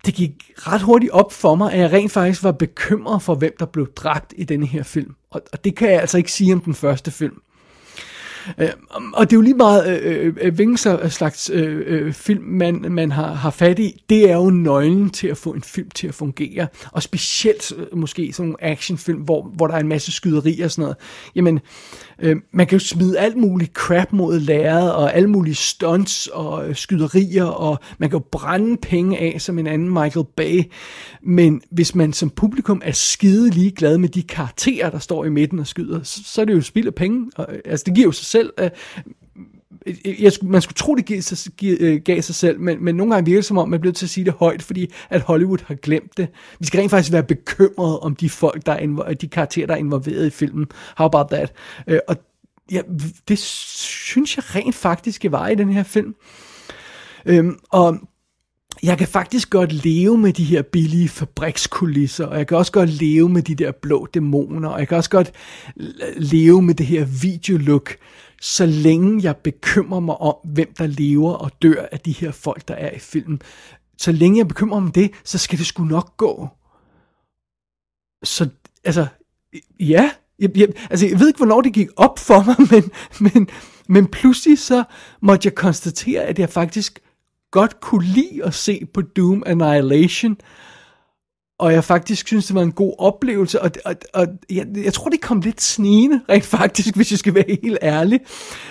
det 0.05 0.13
gik 0.13 0.51
ret 0.57 0.81
hurtigt 0.81 1.11
op 1.11 1.33
for 1.33 1.55
mig, 1.55 1.73
at 1.73 1.79
jeg 1.79 1.91
rent 1.91 2.11
faktisk 2.11 2.43
var 2.43 2.51
bekymret 2.51 3.21
for, 3.21 3.35
hvem 3.35 3.55
der 3.59 3.65
blev 3.65 3.93
dræbt 3.93 4.33
i 4.37 4.43
denne 4.43 4.65
her 4.65 4.83
film. 4.83 5.15
Og, 5.29 5.41
og 5.53 5.63
det 5.63 5.75
kan 5.75 5.91
jeg 5.91 6.01
altså 6.01 6.17
ikke 6.17 6.31
sige 6.31 6.53
om 6.53 6.61
den 6.61 6.73
første 6.73 7.11
film. 7.11 7.41
Øh, 8.57 8.69
og 9.13 9.29
det 9.29 9.35
er 9.35 9.37
jo 9.37 9.41
lige 9.41 9.55
meget, 9.55 10.01
øh, 10.01 10.33
øh, 10.41 10.59
øh 11.03 11.09
slags 11.09 11.49
øh, 11.53 12.13
film 12.13 12.43
man, 12.43 12.85
man 12.89 13.11
har, 13.11 13.33
har 13.33 13.49
fat 13.49 13.79
i, 13.79 14.03
det 14.09 14.29
er 14.29 14.35
jo 14.35 14.49
nøglen 14.49 15.09
til 15.09 15.27
at 15.27 15.37
få 15.37 15.51
en 15.51 15.61
film 15.61 15.89
til 15.89 16.07
at 16.07 16.13
fungere. 16.13 16.67
Og 16.91 17.03
specielt 17.03 17.73
øh, 17.77 17.97
måske 17.97 18.33
sådan 18.33 18.49
en 18.49 18.55
actionfilm, 18.59 19.21
hvor, 19.21 19.51
hvor 19.53 19.67
der 19.67 19.73
er 19.73 19.79
en 19.79 19.87
masse 19.87 20.11
skyderi 20.11 20.61
og 20.61 20.71
sådan 20.71 20.81
noget. 20.81 20.97
Jamen, 21.35 21.59
øh, 22.21 22.35
man 22.51 22.67
kan 22.67 22.79
jo 22.79 22.85
smide 22.85 23.19
alt 23.19 23.37
muligt 23.37 23.73
crap 23.73 24.13
mod 24.13 24.39
lærret, 24.39 24.93
og 24.93 25.15
alle 25.15 25.29
mulige 25.29 25.55
stunts 25.55 26.27
og 26.27 26.69
øh, 26.69 26.75
skyderier, 26.75 27.45
og 27.45 27.79
man 27.97 28.09
kan 28.09 28.19
jo 28.19 28.25
brænde 28.31 28.77
penge 28.77 29.17
af 29.17 29.41
som 29.41 29.59
en 29.59 29.67
anden 29.67 29.89
Michael 29.89 30.25
Bay. 30.35 30.63
Men 31.23 31.61
hvis 31.71 31.95
man 31.95 32.13
som 32.13 32.29
publikum 32.29 32.81
er 32.85 32.91
skide 32.91 33.49
ligeglad 33.49 33.97
med 33.97 34.09
de 34.09 34.23
karakterer, 34.23 34.89
der 34.89 34.99
står 34.99 35.25
i 35.25 35.29
midten 35.29 35.59
og 35.59 35.67
skyder, 35.67 36.03
så, 36.03 36.21
så 36.25 36.41
er 36.41 36.45
det 36.45 36.53
jo 36.53 36.61
spild 36.61 36.87
af 36.87 36.95
penge. 36.95 37.31
Og, 37.35 37.47
øh, 37.49 37.59
altså, 37.65 37.83
det 37.83 37.95
giver 37.95 38.07
jo 38.07 38.11
sig 38.11 38.25
selv. 38.25 38.53
Øh, 38.59 38.69
jeg, 40.19 40.31
man 40.41 40.61
skulle 40.61 40.75
tro, 40.75 40.95
det 40.95 41.05
gav 41.05 41.21
sig, 41.21 41.51
øh, 41.63 42.01
gav 42.05 42.21
sig 42.21 42.35
selv, 42.35 42.59
men, 42.59 42.83
men 42.83 42.95
nogle 42.95 43.13
gange 43.13 43.25
virker 43.25 43.37
det 43.37 43.45
som 43.45 43.57
om, 43.57 43.69
man 43.69 43.79
bliver 43.79 43.93
til 43.93 44.05
at 44.05 44.09
sige 44.09 44.25
det 44.25 44.33
højt, 44.33 44.61
fordi 44.61 44.93
at 45.09 45.21
Hollywood 45.21 45.57
har 45.65 45.75
glemt 45.75 46.17
det. 46.17 46.27
Vi 46.59 46.65
skal 46.65 46.79
rent 46.79 46.91
faktisk 46.91 47.11
være 47.11 47.23
bekymrede 47.23 47.99
om 47.99 48.15
de 48.15 48.29
folk, 48.29 48.65
der 48.65 48.71
er 48.71 49.13
de 49.13 49.27
karakterer, 49.27 49.67
der 49.67 49.73
er 49.73 49.77
involveret 49.77 50.27
i 50.27 50.29
filmen. 50.29 50.67
How 50.97 51.05
about 51.05 51.27
that? 51.31 51.53
Øh, 51.87 51.99
og 52.07 52.17
ja, 52.71 52.81
det 53.27 53.39
synes 53.39 54.37
jeg 54.37 54.55
rent 54.55 54.75
faktisk 54.75 55.25
var 55.29 55.47
i 55.47 55.55
den 55.55 55.73
her 55.73 55.83
film. 55.83 56.15
Øhm, 57.25 57.59
og 57.69 57.97
jeg 58.83 58.97
kan 58.97 59.07
faktisk 59.07 59.49
godt 59.49 59.85
leve 59.85 60.17
med 60.17 60.33
de 60.33 60.43
her 60.43 60.61
billige 60.61 61.09
fabrikskulisser, 61.09 62.25
og 62.25 62.37
jeg 62.37 62.47
kan 62.47 62.57
også 62.57 62.71
godt 62.71 62.89
leve 62.89 63.29
med 63.29 63.41
de 63.41 63.55
der 63.55 63.71
blå 63.71 64.07
dæmoner, 64.13 64.69
og 64.69 64.79
jeg 64.79 64.87
kan 64.87 64.97
også 64.97 65.09
godt 65.09 65.31
leve 66.17 66.61
med 66.61 66.73
det 66.73 66.85
her 66.85 67.05
videolook, 67.21 67.95
så 68.41 68.65
længe 68.65 69.23
jeg 69.23 69.37
bekymrer 69.37 69.99
mig 69.99 70.17
om, 70.17 70.35
hvem 70.43 70.73
der 70.77 70.87
lever 70.87 71.33
og 71.33 71.51
dør 71.61 71.85
af 71.91 71.99
de 71.99 72.11
her 72.11 72.31
folk, 72.31 72.67
der 72.67 72.73
er 72.73 72.95
i 72.95 72.99
filmen. 72.99 73.41
Så 73.97 74.11
længe 74.11 74.37
jeg 74.37 74.47
bekymrer 74.47 74.79
mig 74.79 74.87
om 74.87 74.91
det, 74.91 75.11
så 75.23 75.37
skal 75.37 75.57
det 75.57 75.65
sgu 75.65 75.83
nok 75.83 76.17
gå. 76.17 76.47
Så, 78.23 78.49
altså, 78.83 79.07
ja, 79.79 80.11
jeg, 80.39 80.57
jeg, 80.57 80.67
altså, 80.89 81.07
jeg 81.07 81.19
ved 81.19 81.27
ikke, 81.27 81.37
hvornår 81.37 81.61
det 81.61 81.73
gik 81.73 81.87
op 81.97 82.19
for 82.19 82.43
mig, 82.43 82.55
men, 82.71 82.91
men, 83.33 83.49
men 83.87 84.07
pludselig 84.07 84.59
så 84.59 84.83
måtte 85.21 85.47
jeg 85.47 85.55
konstatere, 85.55 86.21
at 86.21 86.39
jeg 86.39 86.49
faktisk 86.49 86.99
godt 87.51 87.79
kunne 87.79 88.05
lide 88.05 88.43
at 88.43 88.53
se 88.53 88.85
på 88.93 89.01
Doom 89.01 89.43
Annihilation, 89.45 90.37
og 91.61 91.73
jeg 91.73 91.83
faktisk 91.83 92.27
synes, 92.27 92.45
det 92.45 92.55
var 92.55 92.61
en 92.61 92.71
god 92.71 92.93
oplevelse, 92.97 93.61
og, 93.61 93.71
og, 93.85 93.95
og 94.13 94.27
jeg, 94.49 94.65
jeg 94.83 94.93
tror, 94.93 95.09
det 95.09 95.21
kom 95.21 95.39
lidt 95.39 95.61
snigende, 95.61 96.21
rent 96.29 96.45
faktisk, 96.45 96.95
hvis 96.95 97.11
jeg 97.11 97.19
skal 97.19 97.35
være 97.35 97.57
helt 97.63 97.77
ærlig. 97.81 98.19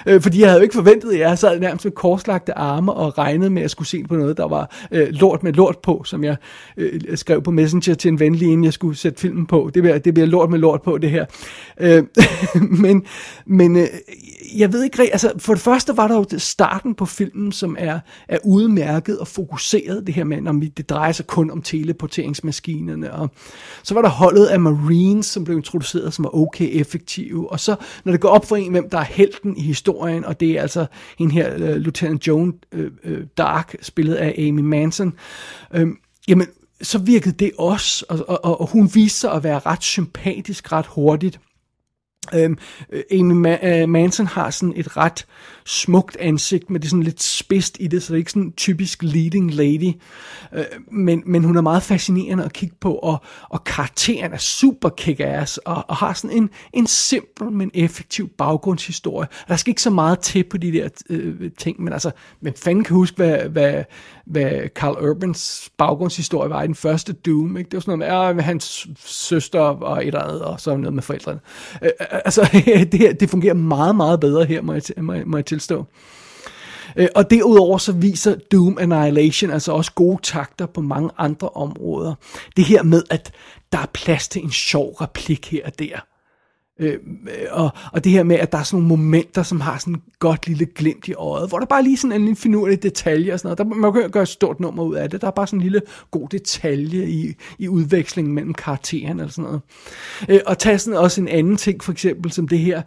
Øh, 0.06 0.22
fordi 0.22 0.40
jeg 0.40 0.48
havde 0.48 0.58
jo 0.58 0.62
ikke 0.62 0.74
forventet, 0.74 1.12
at 1.12 1.18
jeg 1.18 1.38
sad 1.38 1.60
nærmest 1.60 1.84
med 1.84 1.92
korslagte 1.92 2.58
arme 2.58 2.92
og 2.92 3.18
regnede 3.18 3.50
med, 3.50 3.58
at 3.58 3.62
jeg 3.62 3.70
skulle 3.70 3.88
se 3.88 4.04
på 4.08 4.16
noget, 4.16 4.36
der 4.36 4.48
var 4.48 4.76
øh, 4.90 5.08
lort 5.10 5.42
med 5.42 5.52
lort 5.52 5.78
på, 5.82 6.02
som 6.04 6.24
jeg 6.24 6.36
øh, 6.76 7.00
skrev 7.14 7.42
på 7.42 7.50
Messenger 7.50 7.94
til 7.94 8.08
en 8.08 8.20
venlig, 8.20 8.48
inden 8.48 8.64
jeg 8.64 8.72
skulle 8.72 8.96
sætte 8.96 9.20
filmen 9.20 9.46
på. 9.46 9.70
Det 9.74 9.82
bliver, 9.82 9.98
det 9.98 10.14
bliver 10.14 10.26
lort 10.26 10.50
med 10.50 10.58
lort 10.58 10.82
på, 10.82 10.98
det 10.98 11.10
her. 11.10 11.24
Øh, 11.80 12.04
men 12.84 13.04
men 13.46 13.76
øh, 13.76 13.86
jeg 14.56 14.72
ved 14.72 14.84
ikke 14.84 15.02
altså 15.02 15.32
for 15.38 15.54
det 15.54 15.62
første 15.62 15.96
var 15.96 16.08
der 16.08 16.14
jo 16.14 16.26
starten 16.38 16.94
på 16.94 17.06
filmen, 17.06 17.52
som 17.52 17.76
er, 17.78 18.00
er 18.28 18.38
udmærket 18.44 19.18
og 19.18 19.28
fokuseret, 19.28 20.06
det 20.06 20.14
her 20.14 20.24
med, 20.24 20.40
når 20.40 20.52
det 20.52 20.90
drejer 20.90 21.12
sig 21.12 21.26
kun 21.26 21.50
om 21.50 21.62
teleporteringsmaskinerne, 22.86 23.12
og 23.12 23.30
så 23.82 23.94
var 23.94 24.02
der 24.02 24.08
holdet 24.08 24.46
af 24.46 24.60
Marines, 24.60 25.26
som 25.26 25.44
blev 25.44 25.56
introduceret, 25.56 26.14
som 26.14 26.24
var 26.24 26.34
okay 26.34 26.68
effektive, 26.72 27.52
og 27.52 27.60
så 27.60 27.76
når 28.04 28.12
det 28.12 28.20
går 28.20 28.28
op 28.28 28.46
for 28.46 28.56
en, 28.56 28.70
hvem 28.70 28.90
der 28.90 28.98
er 28.98 29.04
helten 29.04 29.56
i 29.56 29.62
historien, 29.62 30.24
og 30.24 30.40
det 30.40 30.50
er 30.50 30.62
altså 30.62 30.86
en 31.18 31.30
her, 31.30 31.54
uh, 31.54 31.60
Lieutenant 31.60 32.26
Joan 32.26 32.54
uh, 32.76 32.80
uh, 32.80 33.18
Dark, 33.36 33.74
spillet 33.82 34.14
af 34.14 34.34
Amy 34.38 34.60
Manson, 34.60 35.12
uh, 35.76 35.88
jamen, 36.28 36.46
så 36.82 36.98
virkede 36.98 37.34
det 37.34 37.50
også, 37.58 38.04
og, 38.08 38.44
og, 38.44 38.60
og 38.60 38.66
hun 38.66 38.90
viste 38.94 39.20
sig 39.20 39.32
at 39.32 39.44
være 39.44 39.58
ret 39.58 39.82
sympatisk 39.82 40.72
ret 40.72 40.86
hurtigt. 40.86 41.40
Øhm, 42.34 42.58
Amy 43.12 43.46
Ma- 43.46 43.86
Manson 43.86 44.26
har 44.26 44.50
sådan 44.50 44.72
et 44.76 44.96
ret 44.96 45.26
smukt 45.70 46.16
ansigt, 46.16 46.70
men 46.70 46.82
det 46.82 46.86
er 46.86 46.90
sådan 46.90 47.02
lidt 47.02 47.22
spidst 47.22 47.76
i 47.80 47.86
det, 47.86 48.02
så 48.02 48.12
det 48.12 48.16
er 48.16 48.18
ikke 48.18 48.30
sådan 48.30 48.42
en 48.42 48.52
typisk 48.52 49.02
leading 49.02 49.54
lady. 49.54 49.92
Øh, 50.54 50.64
men, 50.92 51.22
men 51.26 51.44
hun 51.44 51.56
er 51.56 51.60
meget 51.60 51.82
fascinerende 51.82 52.44
at 52.44 52.52
kigge 52.52 52.76
på, 52.80 52.94
og, 52.94 53.22
og 53.48 53.64
karakteren 53.64 54.32
er 54.32 54.38
super 54.38 54.88
kick-ass, 55.00 55.58
og, 55.64 55.84
og 55.88 55.96
har 55.96 56.12
sådan 56.12 56.36
en, 56.36 56.50
en 56.72 56.86
simpel, 56.86 57.50
men 57.50 57.70
effektiv 57.74 58.28
baggrundshistorie. 58.28 59.28
Der 59.48 59.56
skal 59.56 59.70
ikke 59.70 59.82
så 59.82 59.90
meget 59.90 60.18
til 60.18 60.44
på 60.44 60.56
de 60.56 60.72
der 60.72 60.88
øh, 61.10 61.50
ting, 61.58 61.82
men 61.82 61.92
altså, 61.92 62.10
men 62.40 62.54
fanden 62.56 62.84
kan 62.84 62.96
huske, 62.96 63.16
hvad, 63.16 63.38
hvad, 63.48 63.84
hvad 64.26 64.68
Carl 64.74 65.08
Urbans 65.08 65.70
baggrundshistorie 65.78 66.50
var 66.50 66.62
i 66.62 66.66
den 66.66 66.74
første 66.74 67.12
Doom. 67.12 67.56
Ikke? 67.56 67.68
Det 67.68 67.74
var 67.74 67.80
sådan 67.80 67.98
noget 67.98 68.12
med, 68.12 68.18
ah, 68.18 68.36
at 68.36 68.44
hans 68.44 68.88
søster 69.04 69.60
og 69.60 69.98
et 69.98 70.06
eller 70.06 70.20
andet, 70.20 70.42
og 70.42 70.60
så 70.60 70.76
noget 70.76 70.94
med 70.94 71.02
forældrene. 71.02 71.40
Øh, 71.82 71.90
øh 72.00 72.06
altså, 72.24 72.48
det, 72.92 73.00
her, 73.00 73.12
det 73.12 73.30
fungerer 73.30 73.54
meget, 73.54 73.96
meget 73.96 74.20
bedre 74.20 74.44
her, 74.44 74.62
må 74.62 74.72
jeg, 74.72 74.82
må 74.96 75.12
jeg, 75.12 75.22
må 75.26 75.36
jeg 75.36 75.44
tilstå. 75.60 75.84
Øh, 76.96 77.08
og 77.14 77.30
derudover 77.30 77.78
så 77.78 77.92
viser 77.92 78.36
Doom 78.52 78.78
Annihilation 78.80 79.50
altså 79.50 79.72
også 79.72 79.92
gode 79.92 80.18
takter 80.22 80.66
på 80.66 80.80
mange 80.80 81.10
andre 81.18 81.48
områder. 81.48 82.14
Det 82.56 82.64
her 82.64 82.82
med, 82.82 83.02
at 83.10 83.32
der 83.72 83.78
er 83.78 83.90
plads 83.94 84.28
til 84.28 84.44
en 84.44 84.52
sjov 84.52 84.92
replik 84.92 85.50
her 85.50 85.66
og 85.66 85.78
der. 85.78 86.09
Øh, 86.80 86.98
og, 87.50 87.70
og 87.92 88.04
det 88.04 88.12
her 88.12 88.22
med, 88.22 88.36
at 88.36 88.52
der 88.52 88.58
er 88.58 88.62
sådan 88.62 88.84
nogle 88.84 89.02
momenter, 89.02 89.42
som 89.42 89.60
har 89.60 89.78
sådan 89.78 89.94
et 89.94 90.00
godt 90.18 90.46
lille 90.46 90.66
glimt 90.66 91.08
i 91.08 91.14
øjet, 91.14 91.48
hvor 91.48 91.58
der 91.58 91.66
bare 91.66 91.82
lige 91.82 91.96
sådan 91.96 92.16
en 92.16 92.20
lille 92.24 92.36
finurlig 92.36 92.82
detalje 92.82 93.32
og 93.32 93.38
sådan 93.38 93.46
noget. 93.46 93.58
Der, 93.58 93.64
man 93.64 93.92
kan 93.92 94.10
gøre 94.10 94.22
et 94.22 94.28
stort 94.28 94.60
nummer 94.60 94.82
ud 94.82 94.94
af 94.94 95.10
det. 95.10 95.20
Der 95.20 95.26
er 95.26 95.30
bare 95.30 95.46
sådan 95.46 95.58
en 95.58 95.62
lille 95.62 95.82
god 96.10 96.28
detalje 96.28 97.06
i, 97.06 97.34
i 97.58 97.68
udvekslingen 97.68 98.34
mellem 98.34 98.54
karaktererne 98.54 99.22
eller 99.22 99.32
sådan 99.32 99.44
noget. 99.44 99.60
Øh, 100.28 100.40
og 100.46 100.58
tage 100.58 100.78
sådan 100.78 100.98
også 100.98 101.20
en 101.20 101.28
anden 101.28 101.56
ting, 101.56 101.84
for 101.84 101.92
eksempel 101.92 102.32
som 102.32 102.48
det 102.48 102.58
her. 102.58 102.82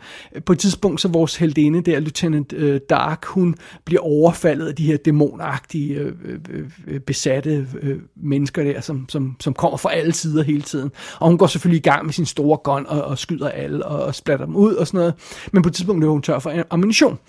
På 0.46 0.54
et 0.54 0.60
tidspunkt, 0.60 1.02
så 1.02 1.08
vores 1.08 1.36
heldinde 1.36 1.82
der, 1.82 2.00
Lieutenant 2.00 2.54
øh, 2.54 2.82
Dark, 2.90 3.26
hun 3.26 3.56
bliver 3.86 4.02
overfaldet 4.02 4.68
af 4.68 4.76
de 4.76 4.86
her 4.86 4.98
dæmonagtige, 4.98 5.96
øh, 5.96 6.14
øh, 6.50 6.66
øh 6.88 7.00
besatte 7.00 7.68
øh, 7.82 8.00
mennesker 8.16 8.64
der, 8.64 8.82
som, 8.82 9.06
som, 9.10 9.36
som 9.40 9.54
kommer 9.54 9.78
fra 9.78 9.94
alle 9.94 10.14
sider 10.14 10.44
hele 10.44 10.62
tiden. 10.62 10.92
Og 11.20 11.28
hun 11.28 11.38
går 11.38 11.48
selvfølgelig 11.48 11.80
i 11.80 11.90
gang 11.90 12.06
med 12.06 12.14
sin 12.14 12.26
store 12.26 12.58
gun 12.58 12.86
og, 12.88 13.02
og 13.02 13.18
skyder 13.18 13.50
alle 13.50 13.83
og, 13.84 14.04
og 14.04 14.15
splatter 14.15 14.46
dem 14.46 14.56
ud 14.56 14.74
og 14.74 14.88
sådan 14.88 14.98
noget. 14.98 15.13
Men 15.52 15.63
på 15.63 15.69
et 15.69 15.76
tidspunkt 15.76 16.00
løber 16.00 16.12
hun 16.12 16.22
tør 16.22 16.39
for 16.39 16.63
ammunition. 16.69 17.19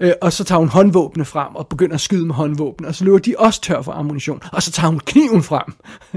Øh, 0.00 0.12
og 0.22 0.32
så 0.32 0.44
tager 0.44 0.58
hun 0.58 0.68
håndvåbne 0.68 1.24
frem 1.24 1.54
og 1.54 1.66
begynder 1.66 1.94
at 1.94 2.00
skyde 2.00 2.26
med 2.26 2.34
håndvåbne, 2.34 2.88
og 2.88 2.94
så 2.94 3.04
løber 3.04 3.18
de 3.18 3.34
også 3.38 3.60
tør 3.60 3.82
for 3.82 3.92
ammunition. 3.92 4.42
Og 4.52 4.62
så 4.62 4.72
tager 4.72 4.90
hun 4.90 5.00
kniven 5.00 5.42
frem. 5.42 5.72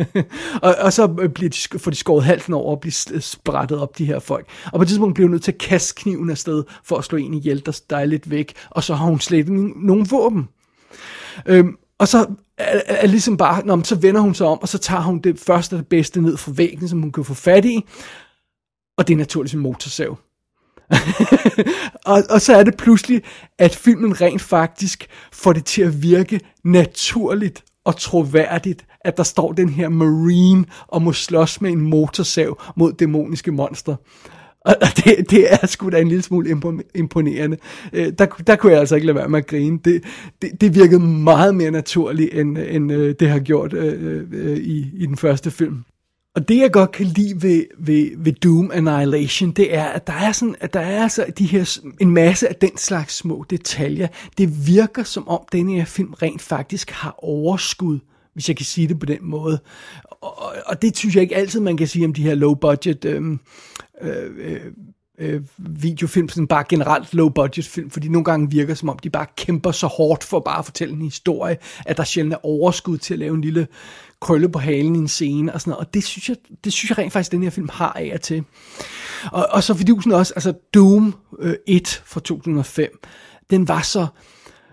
og, 0.68 0.76
og 0.80 0.94
så 0.94 1.16
øh, 1.22 1.30
bliver 1.30 1.50
de, 1.50 1.80
får 1.80 1.92
de 1.92 1.98
skåret 1.98 2.24
halsen 2.24 2.54
over 2.54 2.72
og 2.72 2.80
bliver 2.80 3.08
øh, 3.14 3.22
sprættet 3.22 3.80
op, 3.80 3.98
de 3.98 4.06
her 4.06 4.20
folk. 4.20 4.48
Og 4.66 4.80
på 4.80 4.82
et 4.82 4.88
tidspunkt 4.88 5.14
bliver 5.16 5.28
hun 5.28 5.32
nødt 5.32 5.44
til 5.44 5.52
at 5.52 5.58
kaste 5.58 6.02
kniven 6.02 6.30
afsted 6.30 6.64
for 6.84 6.98
at 6.98 7.04
slå 7.04 7.18
en 7.18 7.34
ihjel, 7.34 7.66
der, 7.66 7.82
der 7.90 7.98
er 7.98 8.06
lidt 8.06 8.30
væk. 8.30 8.54
Og 8.70 8.84
så 8.84 8.96
har 8.96 9.06
hun 9.06 9.20
slet 9.20 9.50
nogen 9.50 10.12
våben. 10.12 10.48
Øhm, 11.46 11.78
og 12.00 12.08
så 12.08 12.26
er, 12.58 12.82
er 12.86 13.08
ligesom 13.08 13.38
bare, 13.38 13.66
når, 13.66 13.82
så 13.84 13.96
vender 13.96 14.22
hun 14.22 14.36
sig 14.36 14.48
om, 14.48 14.62
og 14.62 14.68
så 14.68 14.78
tager 14.78 15.02
hun 15.02 15.20
det 15.20 15.40
første 15.40 15.74
og 15.74 15.80
det 15.80 15.88
bedste 15.88 16.22
ned 16.22 16.38
fra 16.38 16.52
væggen, 16.56 16.88
som 16.88 17.02
hun 17.02 17.12
kan 17.12 17.24
få 17.24 17.34
fat 17.34 17.66
i, 17.66 17.86
og 18.98 19.08
det 19.08 19.14
er 19.14 19.18
naturligvis 19.18 19.54
en 19.54 19.60
motorsav. 19.60 20.18
og, 22.06 22.24
og 22.30 22.42
så 22.42 22.56
er 22.56 22.64
det 22.64 22.78
pludselig, 22.78 23.22
at 23.60 23.76
filmen 23.76 24.22
rent 24.22 24.42
faktisk 24.42 25.08
får 25.32 25.54
det 25.54 25.66
til 25.66 25.82
at 25.82 26.02
virke 26.02 26.40
naturligt 26.64 27.64
og 27.86 27.98
troværdigt, 27.98 28.86
at 29.02 29.18
der 29.18 29.24
står 29.24 29.52
den 29.52 29.70
her 29.70 29.90
marine 29.90 30.66
og 30.88 31.02
må 31.02 31.14
slås 31.14 31.62
med 31.62 31.72
en 31.72 31.82
motorsav 31.82 32.62
mod 32.76 32.94
dæmoniske 32.94 33.52
monstre. 33.52 33.96
Og 34.66 34.76
det, 34.96 35.30
det 35.30 35.54
er 35.54 35.68
sgu 35.68 35.90
da 35.90 36.00
en 36.00 36.08
lille 36.08 36.24
smule 36.24 36.62
imponerende. 36.96 37.58
Øh, 37.94 38.14
der, 38.18 38.26
der 38.26 38.56
kunne 38.56 38.72
jeg 38.72 38.80
altså 38.80 38.96
ikke 38.96 39.08
lade 39.08 39.16
være 39.16 39.30
med 39.30 39.40
at 39.40 39.48
grine. 39.48 39.80
Det, 39.86 40.04
det, 40.42 40.62
det 40.62 40.76
virkede 40.76 41.00
meget 41.00 41.56
mere 41.56 41.72
naturligt, 41.72 42.34
end, 42.34 42.58
end 42.58 42.92
øh, 42.92 43.16
det 43.20 43.30
har 43.30 43.40
gjort 43.40 43.74
øh, 43.74 44.04
øh, 44.04 44.28
øh, 44.32 44.58
i, 44.58 44.92
i 44.94 45.06
den 45.06 45.18
første 45.18 45.52
film. 45.52 45.84
Og 46.38 46.48
det 46.48 46.58
jeg 46.58 46.72
godt 46.72 46.92
kan 46.92 47.06
lide 47.06 47.42
ved, 47.42 47.66
ved, 47.78 48.12
ved 48.18 48.34
Doom 48.34 48.72
Annihilation, 48.74 49.52
det 49.52 49.76
er, 49.76 49.84
at 49.84 50.08
der 50.08 50.14
er, 50.14 50.32
sådan, 50.32 50.56
at 50.60 50.74
der 50.74 50.80
er 50.80 51.04
altså 51.04 51.26
de 51.38 51.46
her, 51.46 51.80
en 52.00 52.12
masse 52.12 52.50
af 52.50 52.56
den 52.56 52.78
slags 52.78 53.14
små 53.14 53.46
detaljer. 53.50 54.08
Det 54.38 54.68
virker 54.68 55.04
som 55.04 55.28
om 55.28 55.40
denne 55.52 55.74
her 55.74 55.86
film 55.86 56.14
rent 56.14 56.42
faktisk 56.42 56.92
har 56.92 57.16
overskud, 57.18 58.00
hvis 58.34 58.48
jeg 58.48 58.58
kan 58.58 58.66
sige 58.66 58.88
det 58.88 59.00
på 59.00 59.06
den 59.06 59.18
måde. 59.22 59.60
Og, 60.04 60.56
og 60.66 60.82
det 60.82 60.98
synes 60.98 61.16
jeg 61.16 61.22
ikke 61.22 61.36
altid, 61.36 61.60
man 61.60 61.78
kan 61.78 61.88
sige 61.88 62.06
om 62.06 62.14
de 62.14 62.24
her 62.24 62.36
low 62.36 62.54
budget 62.54 63.06
øhm, 63.06 63.40
øh, 64.02 64.32
øh 64.38 64.62
øh, 65.18 65.42
videofilm, 65.58 66.30
sådan 66.30 66.48
bare 66.48 66.64
generelt 66.70 67.14
low 67.14 67.30
budget 67.30 67.66
film, 67.66 67.90
fordi 67.90 68.08
nogle 68.08 68.26
gange 68.26 68.50
virker 68.50 68.74
som 68.74 68.90
om, 68.90 69.00
de 69.00 69.10
bare 69.10 69.26
kæmper 69.38 69.72
så 69.72 69.88
hårdt 69.88 70.24
for 70.24 70.40
bare 70.40 70.60
at 70.60 70.66
fortælle 70.66 70.94
en 70.94 71.02
historie, 71.02 71.58
at 71.86 71.98
der 71.98 72.04
sjældent 72.04 72.34
er 72.34 72.46
overskud 72.46 72.98
til 72.98 73.14
at 73.14 73.20
lave 73.20 73.36
en 73.36 73.42
lille 73.42 73.68
krølle 74.22 74.50
på 74.50 74.60
halen 74.60 74.96
i 74.96 75.00
en 75.00 75.08
scene 75.08 75.54
og 75.54 75.62
sådan 75.62 75.72
noget, 75.72 75.88
og 75.88 75.94
det 75.94 76.04
synes 76.04 76.30
jeg, 76.30 76.38
det 76.64 76.74
synes 76.74 76.90
jeg 76.90 76.98
rent 76.98 77.14
faktisk, 77.14 77.32
den 77.32 77.44
her 77.44 77.50
film 77.50 77.70
har 77.74 77.94
af 77.94 78.12
og 78.14 78.22
til. 78.22 78.44
Og, 79.32 79.48
og 79.52 79.64
så 79.64 79.78
sådan 79.78 80.12
også, 80.12 80.34
altså 80.36 80.54
Doom 80.74 81.16
øh, 81.40 81.54
1 81.68 82.04
fra 82.06 82.20
2005, 82.20 83.00
den 83.50 83.68
var 83.68 83.82
så, 83.82 84.08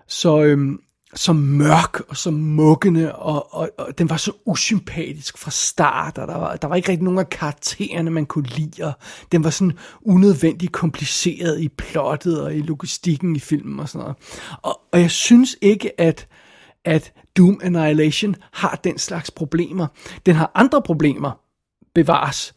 så, 0.07 0.43
øhm, 0.43 0.79
så 1.15 1.33
mørk 1.33 2.01
og 2.09 2.17
så 2.17 2.31
muggende, 2.31 3.15
og, 3.15 3.55
og, 3.55 3.71
og 3.79 3.99
den 3.99 4.11
var 4.11 4.17
så 4.17 4.33
usympatisk 4.45 5.39
fra 5.39 5.51
start, 5.51 6.19
og 6.19 6.29
der 6.29 6.39
var, 6.39 6.57
der 6.57 6.69
var 6.69 6.77
ikke 6.77 6.89
rigtig 6.89 7.05
nogen 7.05 7.19
af 7.19 7.31
karaktererne, 7.31 8.11
man 8.11 8.27
kunne 8.27 8.47
lide, 8.47 8.85
og 8.85 8.93
den 9.33 9.45
var 9.45 9.51
sådan 9.51 9.79
unødvendigt 10.03 10.73
kompliceret 10.73 11.61
i 11.61 11.69
plottet 11.69 12.43
og 12.43 12.55
i 12.55 12.61
logistikken 12.61 13.37
i 13.37 13.41
filmen 13.41 13.81
og 13.81 13.89
sådan 13.89 14.03
noget. 14.03 14.17
Og, 14.63 14.81
og 14.93 15.01
jeg 15.01 15.11
synes 15.11 15.57
ikke, 15.63 16.01
at, 16.01 16.29
at 16.85 17.13
Doom 17.37 17.61
Annihilation 17.63 18.37
har 18.53 18.81
den 18.85 18.99
slags 18.99 19.31
problemer. 19.31 19.87
Den 20.27 20.35
har 20.35 20.51
andre 20.55 20.83
problemer, 20.83 21.41
bevares, 21.95 22.55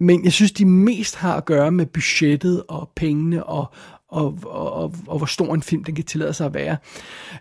men 0.00 0.24
jeg 0.24 0.32
synes, 0.32 0.52
de 0.52 0.64
mest 0.64 1.16
har 1.16 1.36
at 1.36 1.44
gøre 1.44 1.70
med 1.70 1.86
budgettet 1.86 2.62
og 2.68 2.90
pengene 2.96 3.44
og, 3.44 3.72
og, 4.10 4.38
og, 4.44 4.72
og, 4.72 4.94
og 5.06 5.18
hvor 5.18 5.26
stor 5.26 5.54
en 5.54 5.62
film 5.62 5.84
den 5.84 5.94
kan 5.94 6.04
tillade 6.04 6.32
sig 6.32 6.46
at 6.46 6.54
være. 6.54 6.76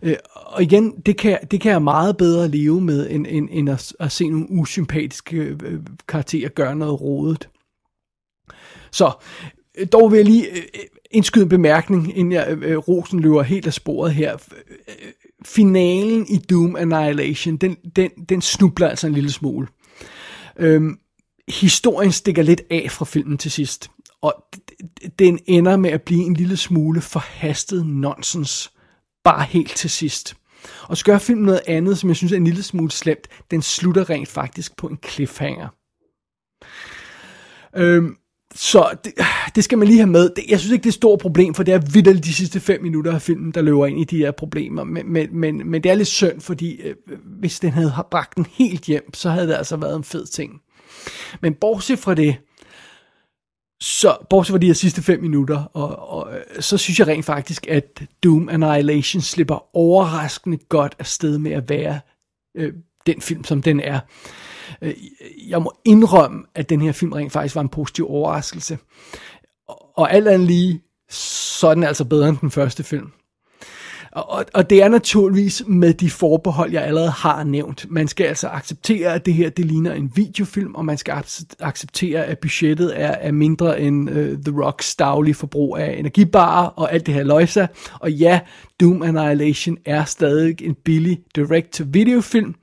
Øh, 0.03 0.15
og 0.35 0.63
igen, 0.63 0.91
det 1.05 1.17
kan, 1.17 1.39
det 1.51 1.61
kan 1.61 1.71
jeg 1.71 1.81
meget 1.81 2.17
bedre 2.17 2.47
leve 2.47 2.81
med, 2.81 3.09
end, 3.09 3.25
end, 3.29 3.49
end 3.51 3.69
at, 3.69 3.93
at 3.99 4.11
se 4.11 4.29
nogle 4.29 4.47
usympatiske 4.49 5.37
øh, 5.37 5.79
karakterer 6.07 6.49
gøre 6.49 6.75
noget 6.75 7.01
rodet. 7.01 7.49
Så 8.91 9.11
øh, 9.77 9.87
dog 9.91 10.11
vil 10.11 10.17
jeg 10.17 10.25
lige 10.25 10.49
øh, 10.49 10.57
øh, 10.57 10.81
indskyde 11.11 11.43
en 11.43 11.49
bemærkning, 11.49 12.17
inden 12.17 12.31
jeg 12.31 12.47
øh, 12.49 12.71
øh 12.71 12.77
rosen 12.77 13.19
løber 13.19 13.43
helt 13.43 13.67
af 13.67 13.73
sporet 13.73 14.13
her. 14.13 14.37
Finalen 15.45 16.25
i 16.29 16.37
Doom 16.37 16.75
Annihilation, 16.75 17.57
den, 17.57 17.77
den, 17.95 18.09
den 18.29 18.41
snubler 18.41 18.87
altså 18.87 19.07
en 19.07 19.13
lille 19.13 19.31
smule. 19.31 19.67
Øhm, 20.59 20.97
historien 21.47 22.11
stikker 22.11 22.43
lidt 22.43 22.61
af 22.69 22.87
fra 22.91 23.05
filmen 23.05 23.37
til 23.37 23.51
sidst 23.51 23.91
og 24.21 24.33
den 25.19 25.39
ender 25.45 25.77
med 25.77 25.89
at 25.89 26.01
blive 26.01 26.23
en 26.23 26.33
lille 26.33 26.57
smule 26.57 27.01
forhastet 27.01 27.85
nonsens, 27.85 28.71
bare 29.23 29.43
helt 29.43 29.75
til 29.75 29.89
sidst. 29.89 30.35
Og 30.81 30.97
så 30.97 31.05
gør 31.05 31.17
filmen 31.17 31.45
noget 31.45 31.61
andet, 31.67 31.97
som 31.97 32.09
jeg 32.09 32.15
synes 32.15 32.33
er 32.33 32.37
en 32.37 32.43
lille 32.43 32.63
smule 32.63 32.91
slemt. 32.91 33.27
Den 33.51 33.61
slutter 33.61 34.09
rent 34.09 34.27
faktisk 34.27 34.77
på 34.77 34.87
en 34.87 34.97
cliffhanger. 35.07 35.67
Øhm, 37.75 38.15
så 38.55 38.97
det, 39.03 39.13
det 39.55 39.63
skal 39.63 39.77
man 39.77 39.87
lige 39.87 39.99
have 39.99 40.09
med. 40.09 40.29
Det, 40.35 40.43
jeg 40.49 40.59
synes 40.59 40.71
ikke, 40.71 40.83
det 40.83 40.89
er 40.89 40.91
et 40.91 40.93
stort 40.93 41.19
problem, 41.19 41.53
for 41.53 41.63
det 41.63 41.73
er 41.73 41.91
vildt 41.93 42.25
de 42.25 42.33
sidste 42.33 42.59
fem 42.59 42.81
minutter 42.81 43.13
af 43.13 43.21
filmen, 43.21 43.51
der 43.51 43.61
løber 43.61 43.85
ind 43.85 43.99
i 43.99 44.03
de 44.03 44.17
her 44.17 44.31
problemer. 44.31 44.83
Men, 44.83 45.13
men, 45.13 45.37
men, 45.37 45.69
men 45.69 45.83
det 45.83 45.91
er 45.91 45.95
lidt 45.95 46.07
synd, 46.07 46.41
fordi 46.41 46.81
øh, 46.81 46.95
hvis 47.39 47.59
den 47.59 47.71
havde 47.71 47.93
bragt 48.11 48.35
den 48.35 48.45
helt 48.51 48.81
hjem, 48.83 49.13
så 49.13 49.29
havde 49.29 49.47
det 49.47 49.53
altså 49.53 49.77
været 49.77 49.95
en 49.95 50.03
fed 50.03 50.25
ting. 50.25 50.61
Men 51.41 51.53
bortset 51.53 51.99
fra 51.99 52.13
det, 52.13 52.35
så 53.81 54.17
bortset 54.29 54.53
fra 54.53 54.57
de 54.57 54.67
her 54.67 54.73
sidste 54.73 55.01
fem 55.01 55.21
minutter, 55.21 55.63
og, 55.63 56.09
og, 56.09 56.33
øh, 56.33 56.61
så 56.61 56.77
synes 56.77 56.99
jeg 56.99 57.07
rent 57.07 57.25
faktisk, 57.25 57.67
at 57.67 58.01
Doom 58.23 58.49
Annihilation 58.49 59.21
slipper 59.21 59.75
overraskende 59.75 60.57
godt 60.57 60.95
afsted 60.99 61.37
med 61.37 61.51
at 61.51 61.69
være 61.69 61.99
øh, 62.55 62.73
den 63.05 63.21
film, 63.21 63.43
som 63.43 63.61
den 63.61 63.79
er. 63.79 63.99
Øh, 64.81 64.93
jeg 65.47 65.61
må 65.61 65.73
indrømme, 65.85 66.43
at 66.55 66.69
den 66.69 66.81
her 66.81 66.91
film 66.91 67.13
rent 67.13 67.31
faktisk 67.31 67.55
var 67.55 67.61
en 67.61 67.69
positiv 67.69 68.09
overraskelse. 68.09 68.77
Og 69.95 70.13
alt 70.13 70.27
andet 70.27 70.47
lige, 70.47 70.81
så 71.09 71.67
er 71.67 71.73
den 71.73 71.83
altså 71.83 72.05
bedre 72.05 72.29
end 72.29 72.37
den 72.37 72.51
første 72.51 72.83
film. 72.83 73.11
Og, 74.11 74.45
og 74.53 74.69
det 74.69 74.83
er 74.83 74.87
naturligvis 74.87 75.63
med 75.67 75.93
de 75.93 76.09
forbehold, 76.09 76.71
jeg 76.71 76.83
allerede 76.83 77.09
har 77.09 77.43
nævnt. 77.43 77.85
Man 77.89 78.07
skal 78.07 78.25
altså 78.25 78.47
acceptere, 78.47 79.13
at 79.13 79.25
det 79.25 79.33
her 79.33 79.49
det 79.49 79.65
ligner 79.65 79.93
en 79.93 80.11
videofilm, 80.15 80.75
og 80.75 80.85
man 80.85 80.97
skal 80.97 81.23
acceptere, 81.59 82.25
at 82.25 82.39
budgettet 82.39 83.01
er, 83.01 83.11
er 83.11 83.31
mindre 83.31 83.81
end 83.81 84.09
uh, 84.09 84.15
The 84.15 84.63
Rocks 84.63 84.95
daglige 84.95 85.35
forbrug 85.35 85.77
af 85.77 85.95
energibarer 85.99 86.67
og 86.67 86.93
alt 86.93 87.05
det 87.05 87.13
her 87.13 87.23
løjsa. 87.23 87.67
Og 87.93 88.11
ja, 88.11 88.39
Doom 88.79 89.01
Annihilation 89.01 89.77
er 89.85 90.05
stadig 90.05 90.61
en 90.61 90.75
billig 90.85 91.19
direct-to-video-film, 91.35 92.55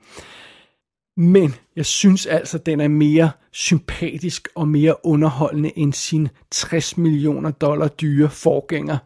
men 1.17 1.55
jeg 1.75 1.85
synes 1.85 2.25
altså, 2.25 2.57
den 2.57 2.81
er 2.81 2.87
mere 2.87 3.31
sympatisk 3.51 4.47
og 4.55 4.67
mere 4.67 5.05
underholdende 5.05 5.71
end 5.77 5.93
sin 5.93 6.27
60 6.51 6.97
millioner 6.97 7.51
dollar 7.51 7.87
dyre 7.87 8.29
forgænger. 8.29 8.97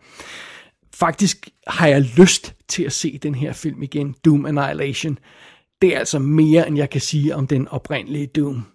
Faktisk 1.01 1.49
har 1.67 1.87
jeg 1.87 2.01
lyst 2.01 2.53
til 2.67 2.83
at 2.83 2.91
se 2.91 3.19
den 3.23 3.35
her 3.35 3.53
film 3.53 3.83
igen, 3.83 4.15
Doom 4.25 4.45
Annihilation. 4.45 5.17
Det 5.81 5.95
er 5.95 5.99
altså 5.99 6.19
mere, 6.19 6.67
end 6.67 6.77
jeg 6.77 6.89
kan 6.89 7.01
sige 7.01 7.35
om 7.35 7.47
den 7.47 7.67
oprindelige 7.67 8.27
Doom. 8.27 8.65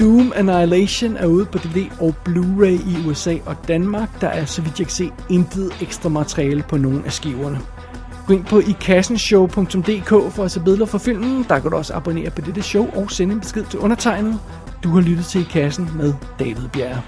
Doom 0.00 0.32
Annihilation 0.36 1.16
er 1.16 1.26
ude 1.26 1.46
på 1.46 1.58
DVD 1.58 2.00
og 2.00 2.14
Blu-ray 2.28 2.90
i 2.90 3.08
USA 3.08 3.36
og 3.46 3.56
Danmark. 3.68 4.20
Der 4.20 4.28
er, 4.28 4.44
så 4.44 4.62
vidt 4.62 4.78
jeg 4.78 4.86
kan 4.86 4.94
se, 4.94 5.10
intet 5.30 5.72
ekstra 5.82 6.08
materiale 6.08 6.64
på 6.68 6.76
nogen 6.76 7.04
af 7.04 7.12
skiverne. 7.12 7.58
Gå 8.26 8.34
ind 8.34 8.44
på 8.44 8.58
ikassenshow.dk 8.58 10.32
for 10.34 10.44
at 10.44 10.50
se 10.50 10.60
billeder 10.60 10.86
fra 10.86 10.98
filmen. 10.98 11.46
Der 11.48 11.58
kan 11.58 11.70
du 11.70 11.76
også 11.76 11.94
abonnere 11.94 12.30
på 12.30 12.40
dette 12.40 12.62
show 12.62 12.90
og 12.94 13.10
sende 13.10 13.34
en 13.34 13.40
besked 13.40 13.64
til 13.64 13.78
undertegnet. 13.78 14.40
Du 14.82 14.88
har 14.88 15.00
lyttet 15.00 15.24
til 15.24 15.40
I 15.40 15.44
Kassen 15.44 15.90
med 15.96 16.14
David 16.38 16.68
Bjerre. 16.68 17.02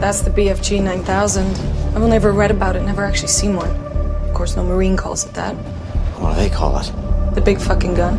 That's 0.00 0.22
the 0.22 0.30
BFG 0.30 0.80
9000. 0.80 1.44
I've 1.94 2.02
only 2.02 2.16
ever 2.16 2.32
read 2.32 2.50
about 2.50 2.76
it, 2.76 2.82
never 2.82 3.04
actually 3.04 3.28
seen 3.28 3.56
one. 3.56 3.70
Of 4.28 4.34
course, 4.34 4.56
no 4.56 4.62
Marine 4.64 4.96
calls 4.96 5.24
it 5.24 5.34
that. 5.34 5.54
What 6.18 6.34
do 6.34 6.40
they 6.40 6.50
call 6.50 6.78
it? 6.78 6.92
The 7.34 7.40
big 7.40 7.60
fucking 7.60 7.94
gun. 7.94 8.18